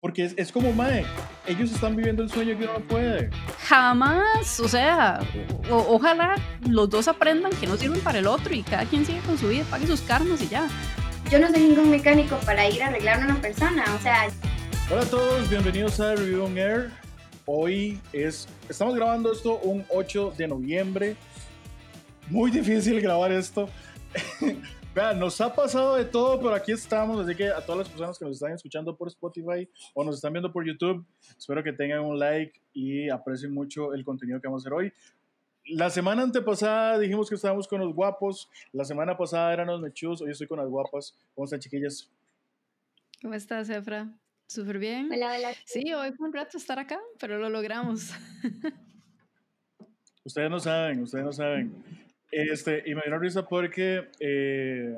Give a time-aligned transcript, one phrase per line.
[0.00, 1.04] Porque es, es como, mae,
[1.46, 3.30] ellos están viviendo el sueño que uno no puede.
[3.66, 5.18] Jamás, o sea,
[5.68, 6.36] o- ojalá
[6.68, 9.48] los dos aprendan que no sirven para el otro y cada quien sigue con su
[9.48, 10.68] vida, pague sus karmas y ya.
[11.32, 14.28] Yo no soy ningún mecánico para ir a arreglar a una persona, o sea,
[14.90, 16.90] Hola a todos, bienvenidos a Review on Air.
[17.44, 21.16] Hoy es, estamos grabando esto un 8 de noviembre.
[22.30, 23.68] Muy difícil grabar esto.
[24.98, 27.24] Vean, nos ha pasado de todo, pero aquí estamos.
[27.24, 30.32] Así que a todas las personas que nos están escuchando por Spotify o nos están
[30.32, 31.06] viendo por YouTube,
[31.38, 34.92] espero que tengan un like y aprecien mucho el contenido que vamos a hacer hoy.
[35.66, 38.50] La semana antepasada dijimos que estábamos con los guapos.
[38.72, 40.20] La semana pasada eran los mechus.
[40.20, 41.16] Hoy estoy con las guapas.
[41.32, 42.10] ¿Cómo están, chiquillas?
[43.22, 44.08] ¿Cómo estás, Efra?
[44.48, 45.12] ¿Súper bien?
[45.12, 45.52] hola, hola.
[45.64, 48.10] Sí, hoy fue un rato estar acá, pero lo logramos.
[50.24, 52.07] Ustedes no saben, ustedes no saben.
[52.30, 54.94] Este, y me dio una risa porque eh,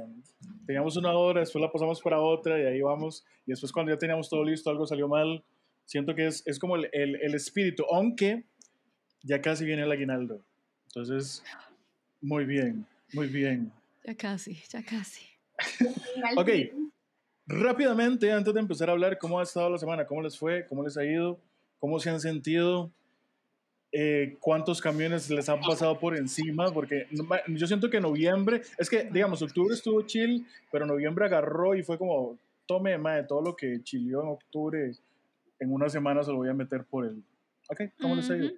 [0.66, 3.24] teníamos una hora, después la pasamos para otra y ahí vamos.
[3.46, 5.42] Y después cuando ya teníamos todo listo, algo salió mal.
[5.84, 8.44] Siento que es, es como el, el, el espíritu, aunque
[9.22, 10.44] ya casi viene el aguinaldo.
[10.86, 11.42] Entonces,
[12.20, 13.72] muy bien, muy bien.
[14.04, 15.24] Ya casi, ya casi.
[16.36, 16.48] Ok,
[17.46, 20.06] rápidamente, antes de empezar a hablar, ¿cómo ha estado la semana?
[20.06, 20.66] ¿Cómo les fue?
[20.66, 21.38] ¿Cómo les ha ido?
[21.78, 22.90] ¿Cómo se han sentido?
[23.92, 26.72] Eh, ¿Cuántos camiones les han pasado por encima?
[26.72, 27.06] Porque
[27.48, 31.98] yo siento que noviembre, es que, digamos, octubre estuvo chill, pero noviembre agarró y fue
[31.98, 34.92] como, tome, de todo lo que chilió en octubre,
[35.58, 37.22] en una semana se lo voy a meter por el...
[37.68, 38.50] Ok, ¿cómo les ha ido?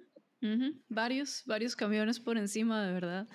[0.89, 3.27] Varios, varios camiones por encima, de verdad.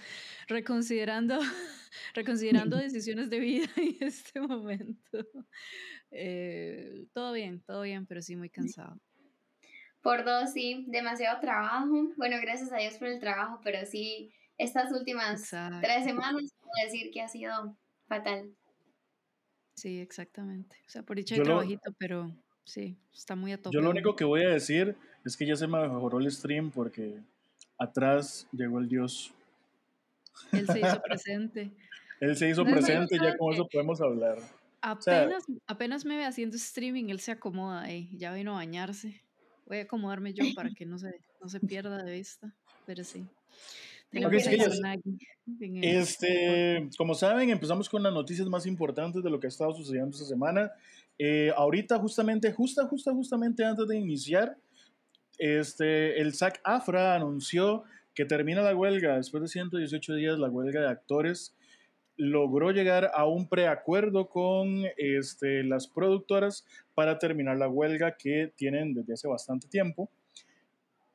[0.47, 1.39] Reconsiderando,
[2.15, 5.27] reconsiderando decisiones de vida en este momento.
[6.11, 9.01] Eh, todo bien, todo bien, pero sí muy cansado.
[10.03, 12.09] Por dos, sí, demasiado trabajo.
[12.17, 15.79] Bueno, gracias a Dios por el trabajo, pero sí, estas últimas Exacto.
[15.83, 18.51] tres semanas puedo decir que ha sido fatal.
[19.75, 20.77] Sí, exactamente.
[20.87, 22.33] O sea, por hay lo- trabajito, pero
[22.65, 23.75] sí, está muy a tope.
[23.75, 26.71] Yo lo único que voy a decir es que ya se me mejoró el stream
[26.71, 27.21] porque
[27.79, 29.33] atrás llegó el dios.
[30.53, 31.73] Él se hizo presente.
[32.21, 34.39] Él se hizo No, presente, ya con eso podemos hablar.
[34.39, 39.23] sea- Apenas, apenas me ve haciendo streaming, él se acomoda ahí, ya vino a bañarse.
[39.69, 42.53] Voy a acomodarme yo para que no se, no se pierda de vista,
[42.87, 43.25] pero sí.
[44.11, 49.39] Tengo Ok, que el- Este, como saben, empezamos con las noticias más importantes de lo
[49.39, 50.71] que ha estado sucediendo esta semana.
[51.19, 54.57] Eh, ahorita, justamente, justa, justa, justamente antes de iniciar,
[55.39, 57.85] este, el SAC AFRA anunció
[58.15, 59.17] que termina la huelga.
[59.17, 61.55] Después de 118 días, la huelga de actores
[62.19, 68.93] logró llegar a un preacuerdo con este, las productoras para terminar la huelga que tienen
[68.93, 70.11] desde hace bastante tiempo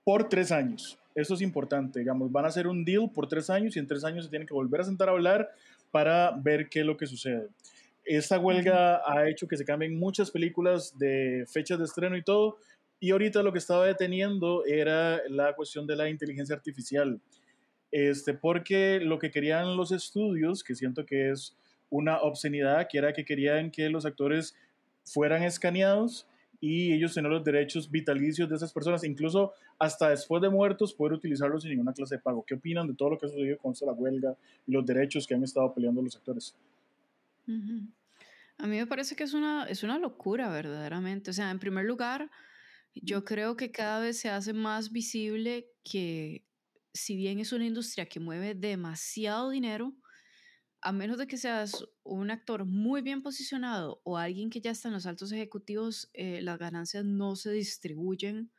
[0.03, 0.97] por tres años.
[1.13, 4.03] Eso es importante, digamos, van a hacer un deal por tres años y en tres
[4.03, 5.49] años se tienen que volver a sentar a hablar
[5.91, 7.49] para ver qué es lo que sucede.
[8.05, 12.57] Esta huelga ha hecho que se cambien muchas películas de fechas de estreno y todo,
[12.99, 17.19] y ahorita lo que estaba deteniendo era la cuestión de la inteligencia artificial.
[17.93, 21.55] Este, porque lo que querían los estudios, que siento que es
[21.91, 24.55] una obscenidad, que era que querían que los actores
[25.03, 26.27] fueran escaneados
[26.59, 31.13] y ellos tener los derechos vitalicios de esas personas, incluso hasta después de muertos, poder
[31.13, 32.43] utilizarlos sin ninguna clase de pago.
[32.43, 35.27] ¿Qué opinan de todo lo que ha sucedido con esta la huelga y los derechos
[35.27, 36.55] que han estado peleando los actores?
[38.57, 41.29] A mí me parece que es una, es una locura, verdaderamente.
[41.29, 42.31] O sea, en primer lugar,
[42.95, 46.43] yo creo que cada vez se hace más visible que
[46.93, 49.95] si bien es una industria que mueve demasiado dinero,
[50.81, 54.89] a menos de que seas un actor muy bien posicionado o alguien que ya está
[54.89, 58.51] en los altos ejecutivos, eh, las ganancias no se distribuyen.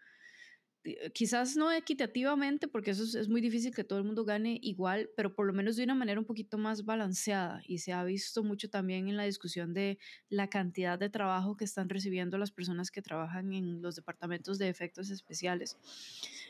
[0.84, 4.58] Eh, Quizás no equitativamente, porque eso es, es muy difícil que todo el mundo gane
[4.62, 7.62] igual, pero por lo menos de una manera un poquito más balanceada.
[7.66, 11.64] Y se ha visto mucho también en la discusión de la cantidad de trabajo que
[11.64, 15.76] están recibiendo las personas que trabajan en los departamentos de efectos especiales.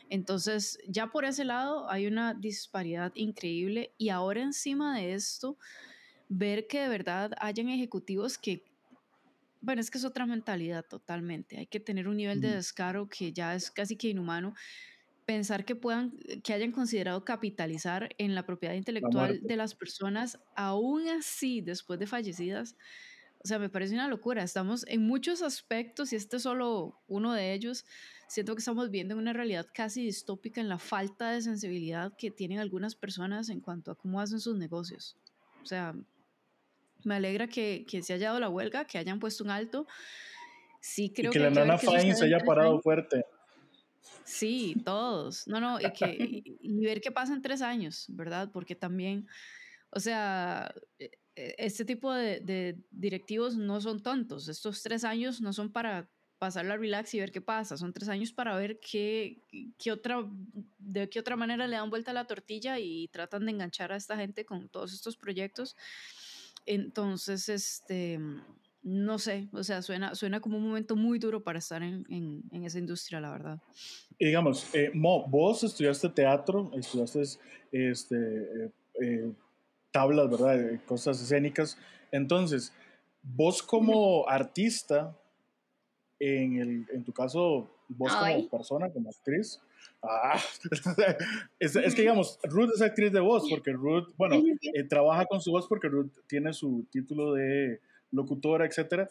[0.09, 5.57] Entonces, ya por ese lado hay una disparidad increíble y ahora encima de esto,
[6.29, 8.63] ver que de verdad hayan ejecutivos que,
[9.65, 12.55] bueno, es que es otra mentalidad totalmente, hay que tener un nivel de Ujú.
[12.55, 14.53] descaro que ya es casi que inhumano.
[15.25, 16.11] Pensar que puedan,
[16.43, 22.07] que hayan considerado capitalizar en la propiedad intelectual de las personas, aún así, después de
[22.07, 22.75] fallecidas,
[23.43, 24.43] o sea, me parece una locura.
[24.43, 27.85] Estamos en muchos aspectos, y este es solo uno de ellos,
[28.27, 32.59] siento que estamos viendo una realidad casi distópica en la falta de sensibilidad que tienen
[32.59, 35.17] algunas personas en cuanto a cómo hacen sus negocios.
[35.63, 35.95] O sea,
[37.05, 39.87] me alegra que, que se haya dado la huelga, que hayan puesto un alto.
[40.81, 42.83] Sí, creo y que hay la nana Fine se haya parado años.
[42.83, 43.25] fuerte.
[44.23, 45.47] Sí, todos.
[45.47, 48.49] No, no, y, que, y, y ver qué pasa en tres años, ¿verdad?
[48.51, 49.27] Porque también,
[49.91, 54.47] o sea, e- e- este tipo de, de directivos no son tontos.
[54.47, 57.77] Estos tres años no son para, pasarla relax y ver qué pasa.
[57.77, 59.41] Son tres años para ver qué,
[59.77, 60.23] qué otra,
[60.77, 63.95] de qué otra manera le dan vuelta a la tortilla y tratan de enganchar a
[63.95, 65.75] esta gente con todos estos proyectos.
[66.65, 68.19] Entonces, este,
[68.81, 72.43] no sé, o sea, suena, suena como un momento muy duro para estar en, en,
[72.51, 73.61] en esa industria, la verdad.
[74.19, 77.23] Y digamos, eh, Mo, vos estudiaste teatro, estudiaste
[77.71, 78.71] este, eh,
[79.01, 79.31] eh,
[79.91, 80.79] tablas, ¿verdad?
[80.85, 81.77] Cosas escénicas.
[82.11, 82.73] Entonces,
[83.23, 85.17] vos como artista,
[86.19, 89.59] en, el, en tu caso, vos como persona, como actriz,
[90.03, 90.39] ah,
[91.59, 94.41] es, es, que digamos, Ruth es actriz de voz, porque Ruth, bueno,
[94.89, 97.79] trabaja con su voz porque Ruth tiene su título de
[98.11, 99.09] locutora, etcétera.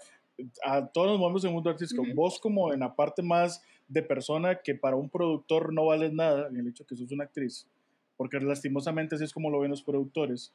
[0.64, 2.02] A todos nos movemos en el mundo artístico.
[2.14, 6.48] Vos como en la parte más de persona que para un productor no vale nada,
[6.48, 7.66] en el hecho que sos una actriz,
[8.16, 10.52] porque lastimosamente así es como lo ven los productores.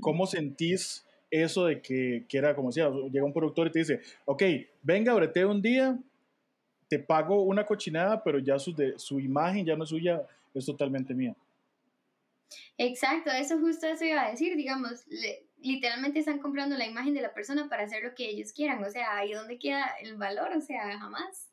[0.00, 4.00] ¿Cómo sentís eso de que, que, era como decía, llega un productor y te dice,
[4.24, 4.42] ok,
[4.82, 5.98] venga, brete un día,
[6.88, 10.22] te pago una cochinada, pero ya su, de, su imagen ya no es suya,
[10.54, 11.34] es totalmente mía.
[12.78, 15.04] Exacto, eso justo eso iba a decir, digamos,
[15.60, 18.90] literalmente están comprando la imagen de la persona para hacer lo que ellos quieran, o
[18.90, 21.48] sea, ahí donde queda el valor, o sea, jamás.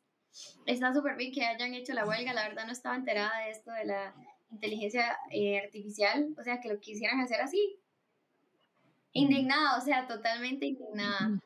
[0.66, 3.70] Está súper bien que hayan hecho la huelga, la verdad no estaba enterada de esto
[3.72, 4.14] de la
[4.50, 7.78] inteligencia eh, artificial, o sea, que lo quisieran hacer así.
[9.12, 11.40] Indignada, o sea, totalmente indignada.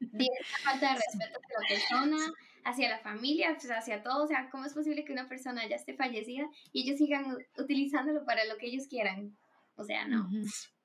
[0.00, 2.32] Directa falta de respeto hacia la persona,
[2.64, 5.76] hacia la familia, pues, hacia todo, o sea, ¿cómo es posible que una persona ya
[5.76, 9.36] esté fallecida y ellos sigan utilizándolo para lo que ellos quieran?
[9.76, 10.28] O sea, no.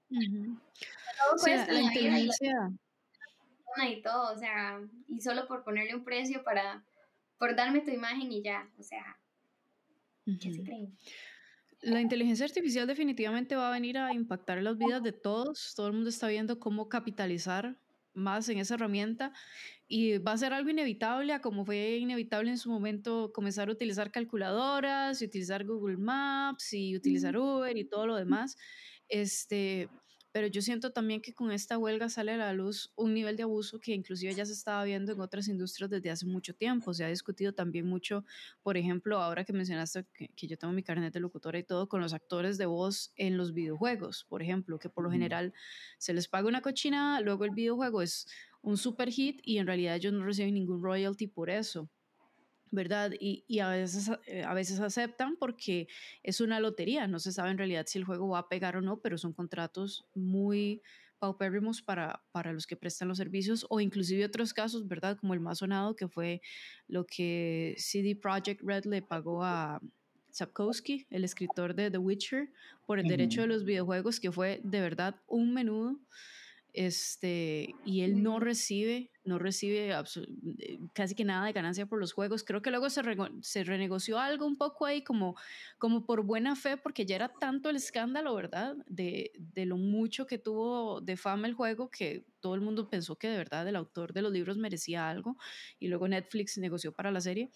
[0.10, 2.72] Todo cuesta la inteligencia.
[3.88, 6.84] Y todo, o sea, y solo por ponerle un precio para,
[7.38, 9.18] por darme tu imagen y ya, o sea,
[10.26, 10.98] ¿qué se creen?
[11.82, 15.74] La inteligencia artificial definitivamente va a venir a impactar las vidas de todos.
[15.76, 17.78] Todo el mundo está viendo cómo capitalizar
[18.14, 19.34] más en esa herramienta
[19.88, 24.12] y va a ser algo inevitable, como fue inevitable en su momento comenzar a utilizar
[24.12, 28.58] calculadoras, y utilizar Google Maps y utilizar Uber y todo lo demás.
[29.08, 29.90] Este,
[30.32, 33.44] pero yo siento también que con esta huelga sale a la luz un nivel de
[33.44, 36.94] abuso que inclusive ya se estaba viendo en otras industrias desde hace mucho tiempo.
[36.94, 38.26] Se ha discutido también mucho,
[38.62, 42.02] por ejemplo, ahora que mencionaste que, yo tengo mi carnet de locutora y todo, con
[42.02, 45.54] los actores de voz en los videojuegos, por ejemplo, que por lo general
[45.98, 48.28] se les paga una cochina, luego el videojuego es
[48.62, 51.90] un super hit y en realidad ellos no reciben ningún royalty por eso.
[52.72, 53.12] ¿Verdad?
[53.20, 55.88] Y, y, a, veces, eh, a veces aceptan porque
[56.24, 58.82] es una lotería, no se sabe en realidad si el juego va a pegar o
[58.82, 60.82] no, pero son contratos muy
[61.20, 65.18] paupérrimos para, para los que prestan los servicios o inclusive otros casos, ¿verdad?
[65.20, 66.42] Como el más sonado que fue
[66.88, 69.82] lo que CD Projekt Red le pagó a
[70.32, 72.50] Sapkowski, el escritor de The Witcher,
[72.86, 76.00] por el derecho de los videojuegos, que fue de verdad un menudo
[76.74, 82.14] este, y él no recibe, no recibe eh, casi que nada de ganancia por los
[82.14, 82.44] juegos.
[82.44, 83.02] Creo que luego se,
[83.42, 85.36] se, renegoció algo un poco ahí como,
[85.78, 88.76] como por buena fe, porque ya era tanto el escándalo, ¿verdad?
[88.88, 93.18] De, de lo mucho que tuvo de fama el juego que todo el mundo pensó
[93.18, 95.38] que de verdad el autor de los libros merecía algo
[95.80, 97.52] y luego Netflix negoció para la serie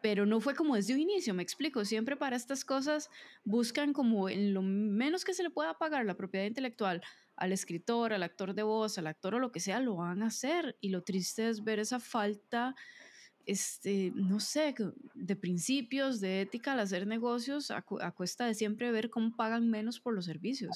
[0.00, 3.10] pero no fue como desde un inicio, me explico, siempre para estas cosas
[3.44, 7.02] buscan como en lo menos que se le pueda pagar la propiedad intelectual
[7.36, 10.26] al escritor, al actor de voz, al actor o lo que sea, lo van a
[10.26, 10.76] hacer.
[10.80, 12.74] Y lo triste es ver esa falta,
[13.46, 14.74] este, no sé,
[15.14, 20.00] de principios, de ética al hacer negocios a, cuesta de siempre ver cómo pagan menos
[20.00, 20.70] por los servicios.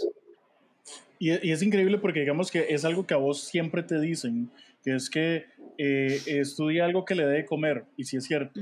[1.18, 4.50] Y, es increíble porque digamos que es algo que a vos siempre te dicen,
[4.82, 5.44] que es que
[5.78, 8.60] eh, estudia algo que le dé de comer, y si es cierto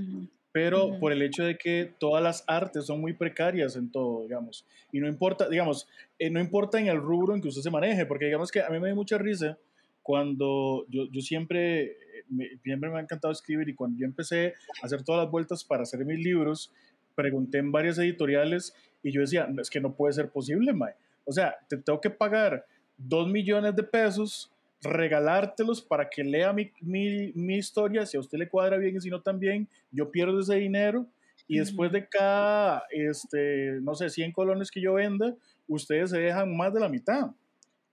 [0.53, 4.67] pero por el hecho de que todas las artes son muy precarias en todo, digamos,
[4.93, 8.05] y no importa, digamos, eh, no importa en el rubro en que usted se maneje,
[8.05, 9.59] porque digamos que a mí me da mucha risa
[10.03, 11.97] cuando yo, yo siempre,
[12.29, 15.65] me, siempre me ha encantado escribir y cuando yo empecé a hacer todas las vueltas
[15.65, 16.73] para hacer mis libros,
[17.15, 20.95] pregunté en varias editoriales y yo decía, es que no puede ser posible, Mae.
[21.25, 22.67] O sea, te tengo que pagar
[22.97, 24.52] dos millones de pesos
[24.83, 29.01] regalártelos para que lea mi, mi, mi, historia, si a usted le cuadra bien y
[29.01, 31.07] si no también, yo pierdo ese dinero
[31.47, 35.35] y después de cada, este, no sé, 100 colones que yo venda,
[35.69, 37.31] ustedes se dejan más de la mitad,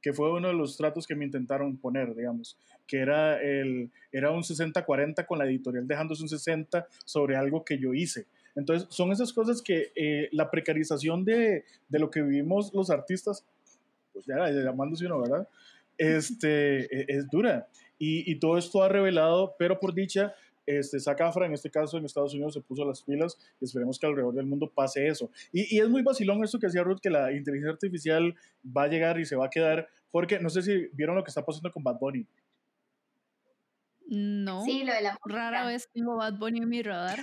[0.02, 4.32] que fue uno de los tratos que me intentaron poner, digamos, que era, el, era
[4.32, 8.26] un 60-40 con la editorial dejándose un 60 sobre algo que yo hice.
[8.56, 13.46] Entonces, son esas cosas que eh, la precarización de, de, lo que vivimos los artistas,
[14.14, 15.48] pues ya llamándose uno, ¿verdad?
[16.00, 17.68] Este, e, es dura.
[18.00, 20.34] Y, y, todo esto ha revelado, pero por dicha,
[20.66, 24.08] este, Sacafra, en este caso en Estados Unidos, se puso las pilas y esperemos que
[24.08, 25.30] alrededor del mundo pase eso.
[25.52, 28.88] Y, y, es muy vacilón esto que decía Ruth, que la inteligencia artificial va a
[28.88, 31.72] llegar y se va a quedar, porque no sé si vieron lo que está pasando
[31.72, 32.26] con Bad Bunny.
[34.10, 34.64] No.
[34.64, 37.20] Sí, lo de la Rara vez tengo Bad Bunny en mi radar.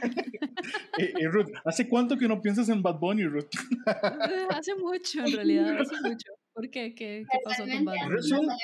[0.99, 3.49] y, Ruth, ¿hace cuánto que no piensas en Bad Bunny, Ruth?
[4.51, 6.33] hace mucho, en realidad, hace mucho.
[6.57, 6.95] ¿Por qué?
[6.95, 7.85] ¿Qué, qué pasó Bunny?
[8.09, 8.57] Resulta,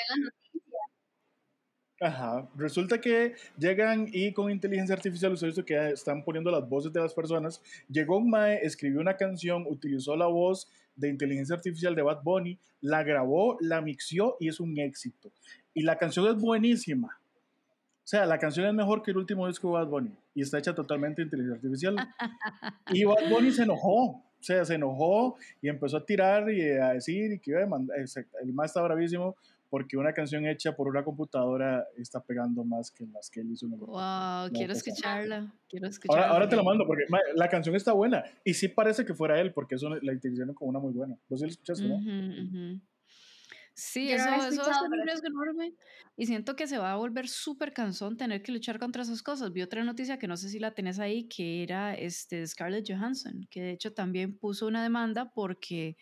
[2.00, 2.48] Ajá.
[2.56, 7.12] Resulta que llegan y con inteligencia artificial, ustedes que están poniendo las voces de las
[7.12, 7.60] personas.
[7.90, 12.58] Llegó un Mae, escribió una canción, utilizó la voz de inteligencia artificial de Bad Bunny,
[12.80, 15.30] la grabó, la mixió y es un éxito.
[15.74, 17.18] Y la canción es buenísima.
[17.18, 20.58] O sea, la canción es mejor que el último disco de Bad Bunny y está
[20.58, 21.96] hecha totalmente de inteligencia artificial.
[22.94, 26.94] y Bad Bunny se enojó, o sea, se enojó y empezó a tirar y a
[26.94, 27.96] decir y que iba a demandar.
[28.42, 29.36] El más está bravísimo
[29.70, 33.68] porque una canción hecha por una computadora está pegando más que las que él hizo.
[33.68, 36.26] Wow, quiero escucharla, quiero escucharla.
[36.26, 37.04] Ahora, te la mando porque
[37.36, 40.70] la canción está buena y sí parece que fuera él porque eso la hicieron como
[40.70, 41.16] una muy buena.
[41.28, 42.80] ¿Vos sí la escuchaste, no?
[43.74, 45.74] Sí, eso, eso es un riesgo enorme
[46.16, 49.52] y siento que se va a volver súper cansón tener que luchar contra esas cosas.
[49.52, 53.46] Vi otra noticia que no sé si la tenés ahí, que era este Scarlett Johansson,
[53.50, 55.96] que de hecho también puso una demanda porque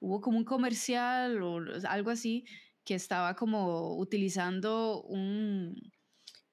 [0.00, 2.44] hubo como un comercial o algo así
[2.84, 5.76] que estaba como utilizando un,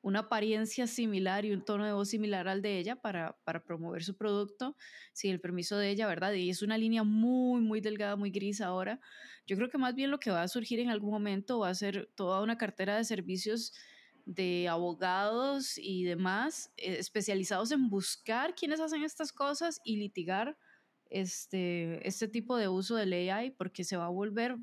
[0.01, 4.03] una apariencia similar y un tono de voz similar al de ella para, para, promover
[4.03, 4.75] su producto,
[5.13, 6.33] sin el permiso de ella, ¿verdad?
[6.33, 8.99] Y es una línea muy, muy delgada, muy gris ahora.
[9.49, 11.73] Yo creo que más bien lo que va a surgir en algún momento va a
[11.73, 13.73] ser toda una cartera de servicios
[14.27, 20.55] de abogados y demás eh, especializados en buscar quienes hacen estas cosas y litigar
[21.09, 24.55] este, este tipo de uso del AI porque se va a volver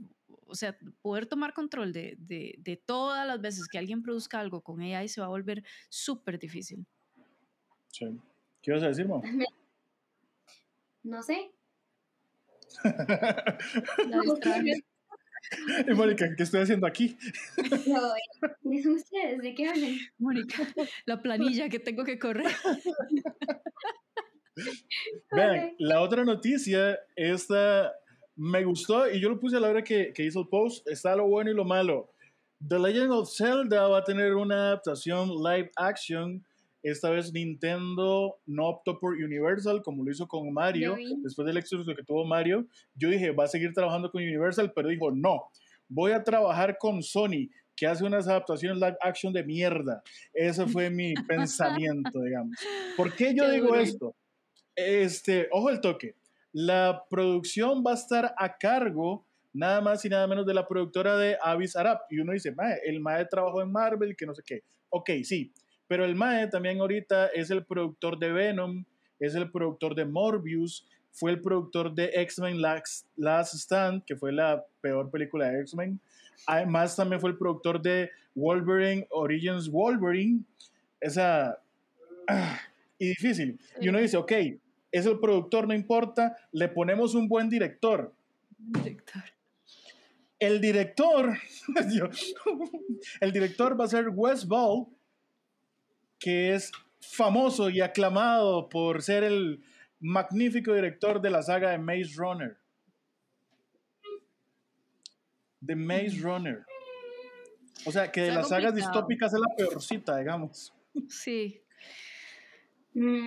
[0.47, 4.61] o sea, poder tomar control de, de, de, todas las veces que alguien produzca algo
[4.61, 6.87] con AI se va a volver súper difícil.
[7.91, 8.07] Sí.
[8.63, 9.21] ¿Qué ibas a decir, Mo?
[11.03, 11.56] No sé.
[15.87, 17.17] Y Mónica, ¿qué estoy haciendo aquí?
[17.87, 18.01] No,
[18.63, 19.41] ¿quiénes son ustedes?
[19.41, 19.97] ¿De qué hablan?
[20.19, 20.69] Mónica,
[21.07, 22.51] la planilla que tengo que correr.
[25.31, 27.93] Vean, la otra noticia, esta
[28.35, 30.87] me gustó y yo lo puse a la hora que, que hizo el post.
[30.89, 32.11] Está lo bueno y lo malo.
[32.67, 36.45] The Legend of Zelda va a tener una adaptación live action.
[36.89, 40.97] Esta vez Nintendo no optó por Universal como lo hizo con Mario.
[41.23, 44.89] Después del éxito que tuvo Mario, yo dije, va a seguir trabajando con Universal, pero
[44.89, 45.51] dijo, no,
[45.89, 50.03] voy a trabajar con Sony, que hace unas adaptaciones live action de mierda.
[50.33, 52.57] Ese fue mi pensamiento, digamos.
[52.97, 54.15] ¿Por qué yo digo esto?
[54.75, 56.15] Este, ojo el toque
[56.59, 61.15] la producción va a estar a cargo nada más y nada menos de la productora
[61.19, 61.99] de Avis Arab.
[62.09, 64.63] Y uno dice, mae, el mae trabajó en Marvel, que no sé qué.
[64.89, 65.53] Ok, sí,
[65.89, 68.85] pero el mae también ahorita es el productor de Venom,
[69.19, 74.65] es el productor de Morbius, fue el productor de X-Men Last, Stand, que fue la
[74.83, 75.99] peor película de X-Men.
[76.47, 80.41] Además, también fue el productor de Wolverine, Origins Wolverine.
[81.01, 81.59] Esa.
[82.99, 83.59] y difícil.
[83.81, 84.33] Y uno dice, ok,
[84.93, 88.13] es el productor, no importa, le ponemos un buen director.
[88.59, 89.23] Director.
[90.39, 91.39] El director,
[93.21, 94.87] el director va a ser Wes Ball,
[96.19, 99.63] que es famoso y aclamado por ser el
[100.01, 102.57] magnífico director de la saga de Maze Runner.
[105.61, 106.65] De Maze Runner.
[107.85, 110.73] O sea, que de las sagas distópicas es la peorcita, digamos.
[111.09, 111.63] Sí.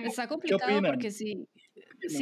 [0.04, 1.46] Está complicado porque si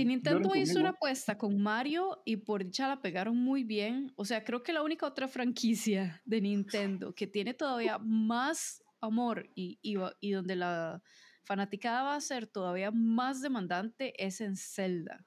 [0.04, 4.44] Nintendo hizo una apuesta con Mario y por dicha la pegaron muy bien, o sea,
[4.44, 9.96] creo que la única otra franquicia de Nintendo que tiene todavía más amor y, y,
[10.20, 11.02] y donde la
[11.44, 15.24] fanaticada va a ser todavía más demandante es en Zelda.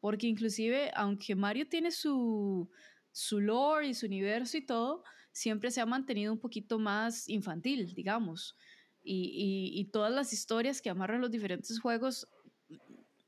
[0.00, 2.68] Porque inclusive, aunque Mario tiene su,
[3.10, 7.94] su lore y su universo y todo, siempre se ha mantenido un poquito más infantil,
[7.94, 8.56] digamos.
[9.04, 12.28] Y, y, todas las historias que amarran los diferentes juegos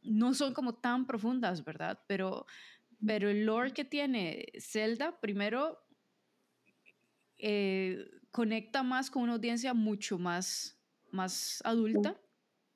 [0.03, 1.99] no son como tan profundas, ¿verdad?
[2.07, 2.47] Pero,
[3.05, 5.79] pero el lore que tiene Zelda, primero,
[7.39, 10.77] eh, conecta más con una audiencia mucho más,
[11.13, 12.21] más adulta.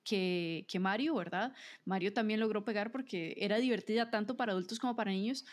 [0.05, 1.53] Que, que, Mario, ¿verdad?
[1.85, 5.45] Mario también logró pegar porque era divertida tanto para adultos como para niños,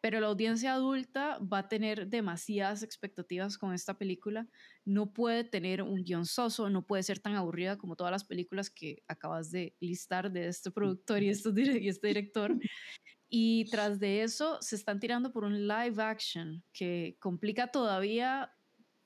[0.00, 4.48] pero la audiencia adulta va a tener demasiadas expectativas con esta película.
[4.84, 8.70] No puede tener un guion soso, no puede ser tan aburrida como todas las películas
[8.70, 12.56] que acabas de listar de este productor y este, y este director.
[13.32, 18.52] Y tras de eso se están tirando por un live action que complica todavía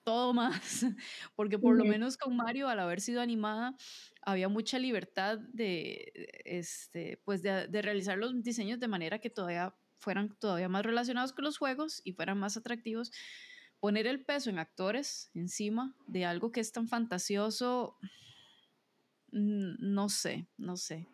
[0.05, 0.85] todo más,
[1.37, 3.77] porque por lo menos con Mario, al haber sido animada,
[4.23, 6.13] había mucha libertad de,
[6.45, 11.33] este, pues de, de realizar los diseños de manera que todavía fueran todavía más relacionados
[11.33, 13.11] con los juegos y fueran más atractivos.
[13.81, 17.99] poner el peso en actores encima de algo que es tan fantasioso,
[19.33, 21.09] no sé, no sé.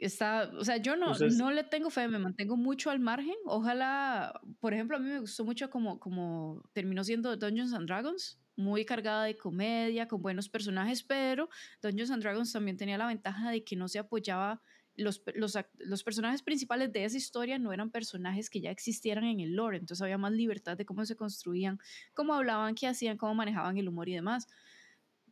[0.00, 3.34] Está, o sea, yo no, no le tengo fe, me mantengo mucho al margen.
[3.44, 8.40] Ojalá, por ejemplo, a mí me gustó mucho como, como terminó siendo Dungeons and Dragons,
[8.56, 11.50] muy cargada de comedia, con buenos personajes, pero
[11.82, 14.62] Dungeons and Dragons también tenía la ventaja de que no se apoyaba
[14.96, 19.40] los, los, los, personajes principales de esa historia no eran personajes que ya existieran en
[19.40, 21.78] el lore, entonces había más libertad de cómo se construían,
[22.14, 24.46] cómo hablaban, qué hacían, cómo manejaban el humor y demás.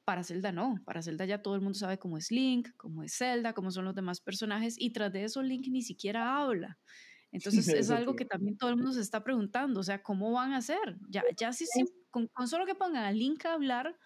[0.08, 3.14] Para Zelda no, para Zelda ya todo el mundo sabe cómo es Link, cómo es
[3.14, 6.78] Zelda, cómo son los demás personajes y tras de eso Link ni siquiera habla.
[7.30, 10.54] Entonces es algo que también todo el mundo se está preguntando, o sea, ¿cómo van
[10.54, 10.96] a hacer?
[11.10, 11.66] Ya, ya si,
[12.08, 13.98] con, con, solo que pongan a Link a hablar,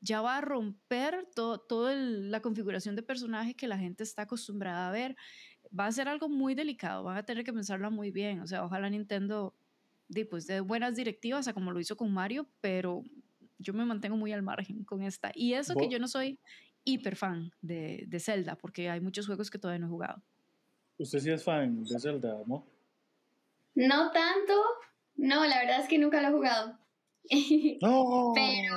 [0.00, 4.88] ya va a romper toda todo la configuración de personaje que la gente está acostumbrada
[4.88, 5.16] a ver.
[5.76, 8.42] Va a ser algo muy delicado, van a tener que pensarlo muy bien.
[8.42, 9.56] O sea, ojalá Nintendo
[10.06, 13.02] de, pues, de buenas directivas, a como lo hizo con Mario, pero
[13.58, 15.30] yo me mantengo muy al margen con esta.
[15.34, 16.38] Y eso que yo no soy
[16.84, 20.22] hiper fan de, de Zelda, porque hay muchos juegos que todavía no he jugado.
[20.98, 22.66] ¿Usted sí es fan de Zelda, no?
[23.74, 24.54] No tanto.
[25.16, 26.78] No, la verdad es que nunca lo he jugado.
[27.82, 28.32] No.
[28.34, 28.74] Pero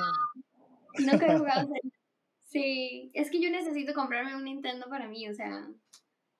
[0.98, 1.72] Nunca he jugado
[2.44, 5.66] Sí, es que yo necesito comprarme un Nintendo para mí, o sea,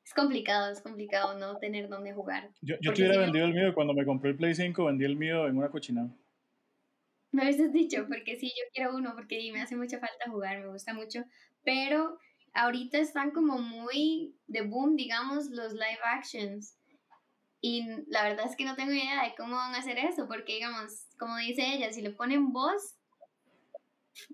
[0.04, 2.50] es complicado, es complicado no tener dónde jugar.
[2.60, 5.16] Yo, yo te hubiera vendido el mío, cuando me compré el Play 5 vendí el
[5.16, 6.14] mío en una cochinada.
[7.32, 10.68] Me hubieses dicho, porque sí, yo quiero uno, porque me hace mucha falta jugar, me
[10.68, 11.24] gusta mucho,
[11.64, 12.18] pero
[12.52, 16.76] ahorita están como muy de boom, digamos, los live actions.
[17.60, 20.54] Y la verdad es que no tengo idea de cómo van a hacer eso, porque
[20.54, 22.96] digamos, como dice ella, si le ponen voz,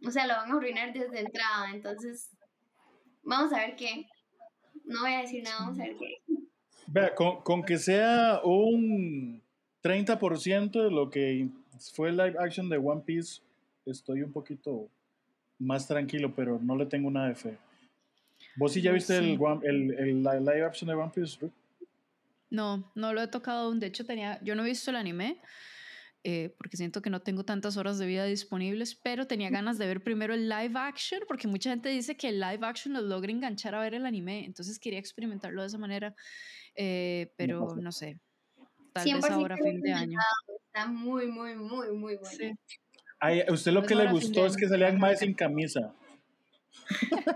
[0.04, 1.70] o sea, lo van a arruinar desde entrada.
[1.72, 2.30] Entonces,
[3.22, 4.06] vamos a ver qué.
[4.84, 6.16] No voy a decir nada, vamos a ver qué.
[6.86, 9.42] Vea, con, con que sea un
[9.82, 11.48] 30% de lo que
[11.94, 13.40] fue el live action de One Piece,
[13.86, 14.88] estoy un poquito
[15.58, 17.58] más tranquilo, pero no le tengo nada de fe.
[18.56, 21.50] ¿Vos sí ya viste el, el, el, live action de One Piece?
[22.50, 23.80] No, no lo he tocado aún.
[23.80, 25.40] De hecho, tenía, yo no he visto el anime.
[26.24, 29.86] Eh, porque siento que no tengo tantas horas de vida disponibles, pero tenía ganas de
[29.86, 33.30] ver primero el live action, porque mucha gente dice que el live action los logra
[33.30, 36.16] enganchar a ver el anime, entonces quería experimentarlo de esa manera,
[36.74, 38.18] eh, pero no sé,
[39.04, 40.18] tal vez ahora fin de año.
[40.66, 42.56] Está muy, muy, muy, muy bueno.
[43.20, 45.94] a usted lo que le gustó es que salían más sin camisa.
[46.90, 47.34] está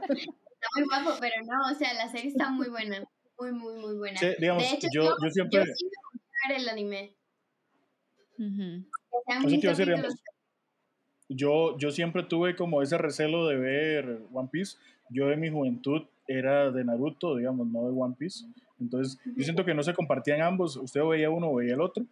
[0.76, 3.02] muy guapo, pero no, o sea, la serie está muy buena,
[3.38, 4.20] muy, muy, muy buena.
[4.38, 5.60] digamos, de hecho, yo, yo, siempre...
[5.60, 5.86] Yo sí
[6.48, 7.16] ver el anime
[11.28, 14.76] yo, yo siempre tuve como ese recelo de ver One Piece.
[15.10, 18.44] Yo en mi juventud era de Naruto, digamos, no de One Piece.
[18.82, 20.76] Entonces, yo siento que no se compartían ambos.
[20.76, 22.04] Usted veía uno o veía el otro.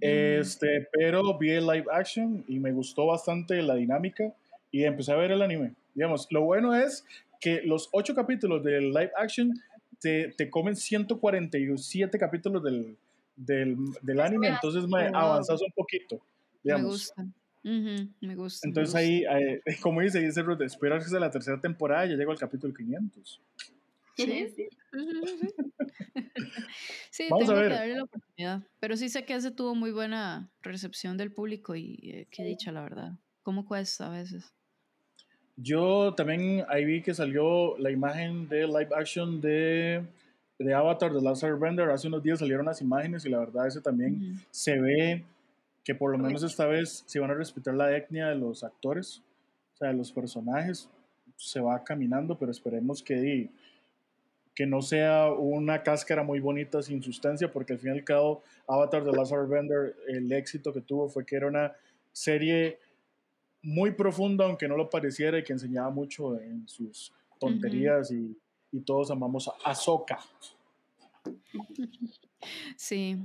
[0.00, 4.34] Este, pero vi el live action y me gustó bastante la dinámica
[4.70, 5.72] y empecé a ver el anime.
[5.94, 7.04] Digamos, lo bueno es
[7.40, 9.54] que los ocho capítulos del live action
[10.00, 12.96] te, te comen 147 capítulos del,
[13.36, 16.20] del, del anime, entonces me avanzas un poquito.
[16.62, 17.26] Me gusta.
[17.62, 18.66] me gusta.
[18.66, 22.38] Entonces ahí, eh, como dice, dice Ruth, sea la tercera temporada y ya llego al
[22.38, 23.40] capítulo 500.
[24.16, 24.68] Sí, sí.
[27.10, 27.68] sí Vamos tengo a ver.
[27.68, 28.62] que darle la oportunidad.
[28.80, 32.72] Pero sí sé que ese tuvo muy buena recepción del público y eh, qué dicha,
[32.72, 33.12] la verdad.
[33.42, 34.52] ¿Cómo cuesta a veces?
[35.56, 40.04] Yo también ahí vi que salió la imagen de live action de
[40.58, 43.80] de Avatar de Last Airbender, hace unos días salieron las imágenes y la verdad ese
[43.80, 45.24] también se ve
[45.84, 49.22] que por lo menos esta vez se van a respetar la etnia de los actores,
[49.74, 50.88] o sea, de los personajes,
[51.36, 53.50] se va caminando, pero esperemos que,
[54.56, 58.42] que no sea una cáscara muy bonita sin sustancia, porque al fin y al cabo
[58.66, 61.72] Avatar de Last Airbender, el éxito que tuvo fue que era una
[62.10, 62.80] serie
[63.62, 68.36] muy profunda, aunque no lo pareciera, y que enseñaba mucho en sus tonterías y
[68.76, 70.18] y todos amamos a Ahsoka.
[72.76, 73.18] Sí.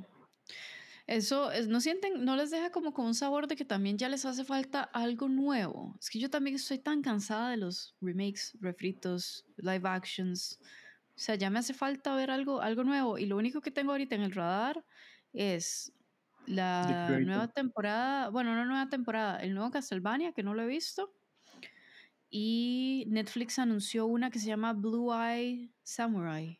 [1.08, 4.24] Eso, ¿no sienten, no les deja como con un sabor de que también ya les
[4.26, 5.96] hace falta algo nuevo?
[6.00, 10.60] Es que yo también estoy tan cansada de los remakes, refritos, live actions.
[11.22, 13.20] O sea, ya me hace falta ver algo, algo nuevo.
[13.20, 14.84] Y lo único que tengo ahorita en el radar
[15.34, 15.94] es
[16.48, 21.14] la nueva temporada, bueno, no nueva temporada, el nuevo Castlevania, que no lo he visto.
[22.32, 26.60] Y Netflix anunció una que se llama Blue Eye Samurai.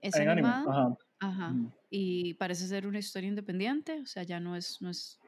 [0.00, 0.96] Es animada.
[1.20, 1.54] Ajá.
[1.88, 5.20] Y parece ser una historia independiente, o sea, ya no es, no es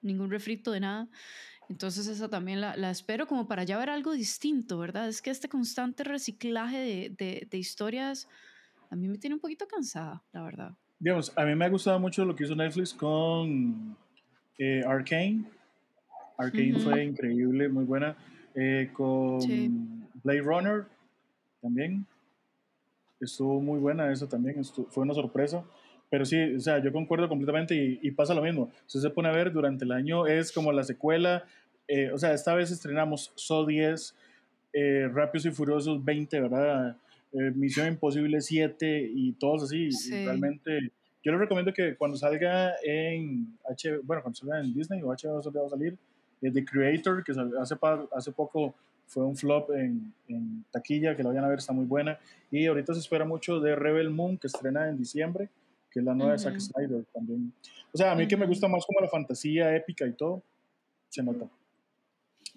[0.00, 1.08] ningún refrito de nada.
[1.72, 5.08] Entonces esa también la, la, espero como para ya ver algo distinto, ¿verdad?
[5.08, 8.28] Es que este constante reciclaje de, de, de, historias
[8.90, 10.74] a mí me tiene un poquito cansada, la verdad.
[10.98, 13.96] Digamos, a mí me ha gustado mucho lo que hizo Netflix con
[14.58, 15.44] Eh, Arcane.
[16.36, 18.16] Arcane fue increíble, muy buena.
[18.54, 19.40] Eh, con
[20.22, 20.84] Blade Runner
[21.62, 22.04] también.
[23.18, 25.64] Estuvo muy buena esa también, fue una sorpresa.
[26.12, 28.70] Pero sí, o sea, yo concuerdo completamente y, pasa lo mismo.
[28.84, 31.44] Si se pone a ver durante el año, es como la secuela.
[31.94, 34.14] Eh, o sea, esta vez estrenamos So 10,
[34.72, 36.96] eh, Rápidos y Furiosos 20, ¿verdad?
[37.34, 39.90] Eh, Misión Imposible 7 y todos así.
[40.24, 40.90] realmente,
[41.22, 45.34] yo les recomiendo que cuando salga en H, bueno, cuando salga en Disney o HBO
[45.34, 45.98] va a salir,
[46.40, 47.76] The Creator, que hace,
[48.16, 48.74] hace poco
[49.06, 52.18] fue un flop en, en, taquilla, que la vayan a ver, está muy buena.
[52.50, 55.50] Y ahorita se espera mucho de Rebel Moon, que estrena en diciembre
[55.90, 57.52] que es la nueva de Zack Snyder también.
[57.92, 60.42] O sea, a mí que me gusta más como la fantasía épica y todo,
[61.10, 61.46] se nota.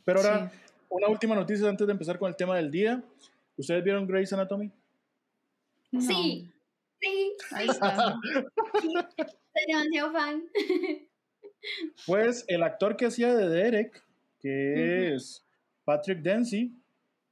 [0.03, 0.51] Pero ahora,
[0.89, 3.03] una última noticia antes de empezar con el tema del día.
[3.57, 4.71] ¿Ustedes vieron Grey's Anatomy?
[5.99, 6.49] Sí.
[6.99, 7.33] Sí.
[7.51, 8.15] Ahí está.
[8.81, 8.89] sí.
[9.53, 10.43] Soy demasiado fan.
[12.05, 14.03] Pues el actor que hacía de Derek,
[14.39, 15.43] que es
[15.83, 16.71] Patrick Dempsey,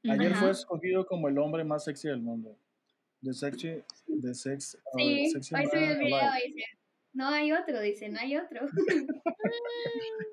[0.10, 2.58] ayer fue escogido como el hombre más sexy del mundo.
[3.22, 3.58] The Sex,
[4.22, 6.66] the sex, uh, sí, sexy ahí el video, dice,
[7.14, 8.68] no hay otro, dice, no hay otro.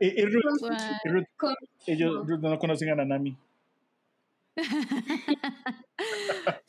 [0.00, 0.70] y, y, Ruth,
[1.04, 1.26] y Ruth,
[1.86, 3.36] ellos no conocen a Nanami.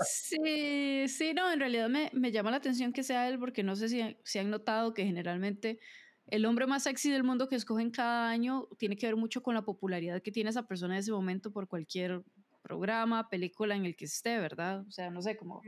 [0.05, 3.75] sí, sí, no, en realidad me, me, llama la atención que sea él porque no
[3.75, 5.79] sé si, si han notado que generalmente
[6.27, 9.55] el hombre más sexy del mundo que escogen cada año tiene que ver mucho con
[9.55, 12.23] la popularidad que tiene esa persona en ese momento por cualquier
[12.61, 14.85] programa, película en el que esté, ¿verdad?
[14.87, 15.61] O sea, no sé, como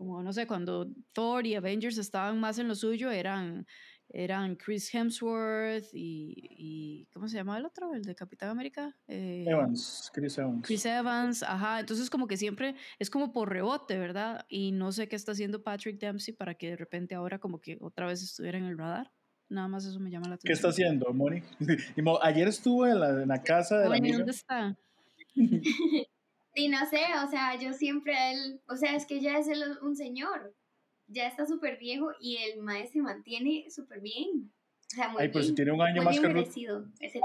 [0.00, 3.66] como no sé, cuando Thor y Avengers estaban más en lo suyo, eran,
[4.08, 7.92] eran Chris Hemsworth y, y ¿cómo se llama el otro?
[7.92, 8.96] El de Capitán América.
[9.06, 10.66] Eh, Evans, Chris Evans.
[10.66, 11.80] Chris Evans, ajá.
[11.80, 14.46] Entonces como que siempre es como por rebote, ¿verdad?
[14.48, 17.76] Y no sé qué está haciendo Patrick Dempsey para que de repente ahora como que
[17.82, 19.12] otra vez estuviera en el radar.
[19.50, 20.48] Nada más eso me llama la atención.
[20.48, 21.42] ¿Qué está haciendo, Moni?
[22.22, 24.78] Ayer estuvo en la, en la casa de Moni, la ¿dónde está?
[26.54, 29.48] Y no sé, o sea, yo siempre él, o sea, es que ya es
[29.82, 30.54] un señor,
[31.06, 34.52] ya está súper viejo y el maestro se mantiene súper bien.
[34.92, 37.20] O sea, muy Ay, pero si tiene un año más que merecido, ese...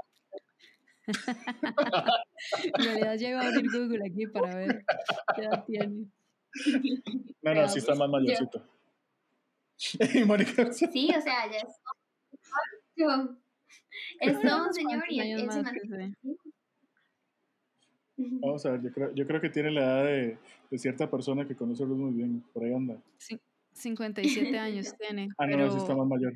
[1.07, 4.85] en realidad llego a abrir Google aquí para ver
[5.35, 6.07] qué edad tiene.
[7.41, 8.63] No, no, sí está más mayorcito.
[9.77, 11.81] sí, o sea, ya es.
[14.19, 16.15] Es todo un señor y él se mantiene.
[18.17, 20.37] Vamos a ver, yo creo, yo creo que tiene la edad de,
[20.71, 22.43] de cierta persona que conoce muy bien.
[22.53, 22.97] Por ahí anda.
[23.17, 23.39] Sí,
[23.73, 25.29] 57 años tiene.
[25.37, 26.33] Ah, no, sí está más mayor.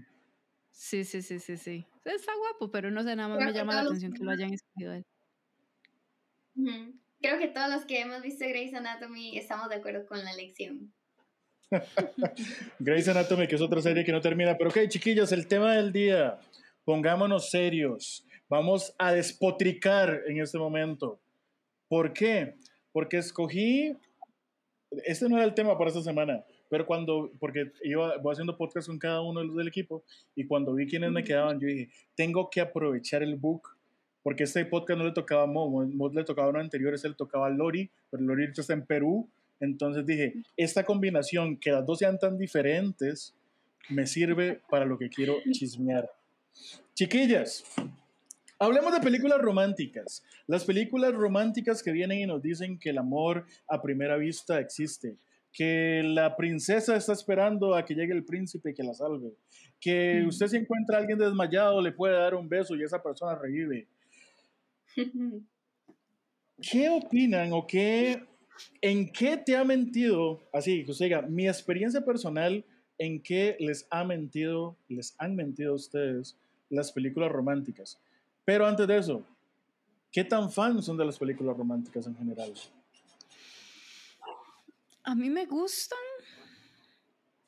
[0.71, 1.85] Sí, sí, sí, sí, sí.
[2.05, 4.93] Está guapo, pero no sé, nada más me llama la atención que lo hayan escogido
[4.93, 5.05] él.
[7.21, 10.91] Creo que todos los que hemos visto Grey's Anatomy estamos de acuerdo con la elección.
[12.79, 14.57] Grey's Anatomy, que es otra serie que no termina.
[14.57, 16.39] Pero ok, chiquillos, el tema del día.
[16.83, 18.25] Pongámonos serios.
[18.47, 21.19] Vamos a despotricar en este momento.
[21.89, 22.55] ¿Por qué?
[22.93, 23.97] Porque escogí,
[25.03, 28.87] este no era el tema para esta semana, pero cuando, porque iba, voy haciendo podcast
[28.87, 30.03] con cada uno de los del equipo
[30.35, 33.69] y cuando vi quiénes me quedaban, yo dije, tengo que aprovechar el book,
[34.21, 37.15] porque este podcast no le tocaba a Mo, Mo le tocaba uno anterior, ese le
[37.15, 39.27] tocaba a Lori, pero Lori está en Perú,
[39.59, 43.35] entonces dije, esta combinación, que las dos sean tan diferentes,
[43.89, 46.09] me sirve para lo que quiero chismear.
[46.93, 47.63] Chiquillas,
[48.61, 50.21] Hablemos de películas románticas.
[50.45, 55.15] Las películas románticas que vienen y nos dicen que el amor a primera vista existe,
[55.53, 59.31] que la princesa está esperando a que llegue el príncipe y que la salve,
[59.79, 63.33] que usted si encuentra a alguien desmayado le puede dar un beso y esa persona
[63.33, 63.87] revive.
[66.61, 68.21] ¿Qué opinan o qué,
[68.81, 72.65] en qué te ha mentido, así, que usted diga, mi experiencia personal,
[72.97, 76.37] en qué les ha mentido, les han mentido a ustedes
[76.69, 78.01] las películas románticas?
[78.49, 79.23] Pero antes de eso,
[80.11, 82.51] ¿qué tan fans son de las películas románticas en general?
[85.03, 85.99] A mí me gustan.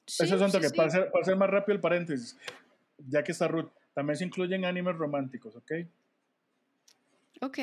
[0.06, 2.38] Eso es un que para, hacer, más rápido el paréntesis,
[3.00, 5.72] ya que está Ruth, también se incluyen animes románticos, ¿ok?
[7.42, 7.58] Ok.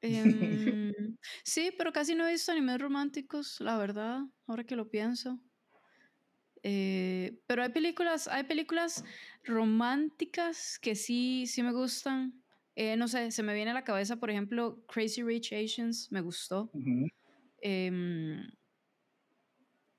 [0.00, 0.94] Em,
[1.44, 5.38] sí, pero casi no he visto animes románticos, la verdad, ahora que lo pienso.
[6.62, 9.04] Eh, pero hay películas, hay películas
[9.42, 12.42] románticas que sí, sí me gustan.
[12.76, 16.20] Eh, no sé, se me viene a la cabeza, por ejemplo, Crazy Rich Asians, me
[16.20, 16.70] gustó.
[17.62, 18.46] Em,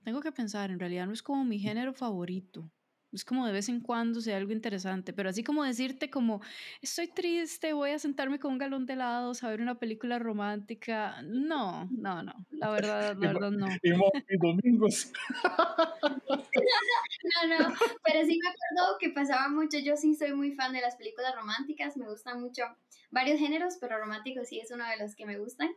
[0.06, 2.72] tengo que pensar, en realidad no es como mi género favorito.
[3.16, 6.42] Es como de vez en cuando sea algo interesante, pero así como decirte como,
[6.82, 11.22] estoy triste, voy a sentarme con un galón de helados a ver una película romántica.
[11.24, 12.34] No, no, no.
[12.52, 13.68] La verdad, la verdad no.
[13.82, 13.92] Y,
[14.38, 15.12] domingos.
[16.30, 19.80] no, no, pero sí me acuerdo que pasaba mucho.
[19.80, 22.64] Yo sí soy muy fan de las películas románticas, me gustan mucho
[23.12, 25.70] varios géneros, pero románticos sí es uno de los que me gustan.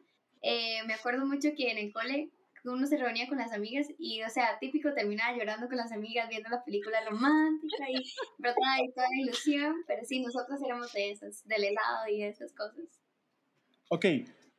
[0.42, 2.30] Eh, me acuerdo mucho que en el cole
[2.64, 6.28] uno se reunía con las amigas y, o sea, típico terminaba llorando con las amigas
[6.28, 7.94] viendo la película romántica y
[8.38, 12.52] brotaba y toda la ilusión, pero sí, nosotros éramos de esas, del helado y esas
[12.52, 12.84] cosas.
[13.90, 14.04] Ok,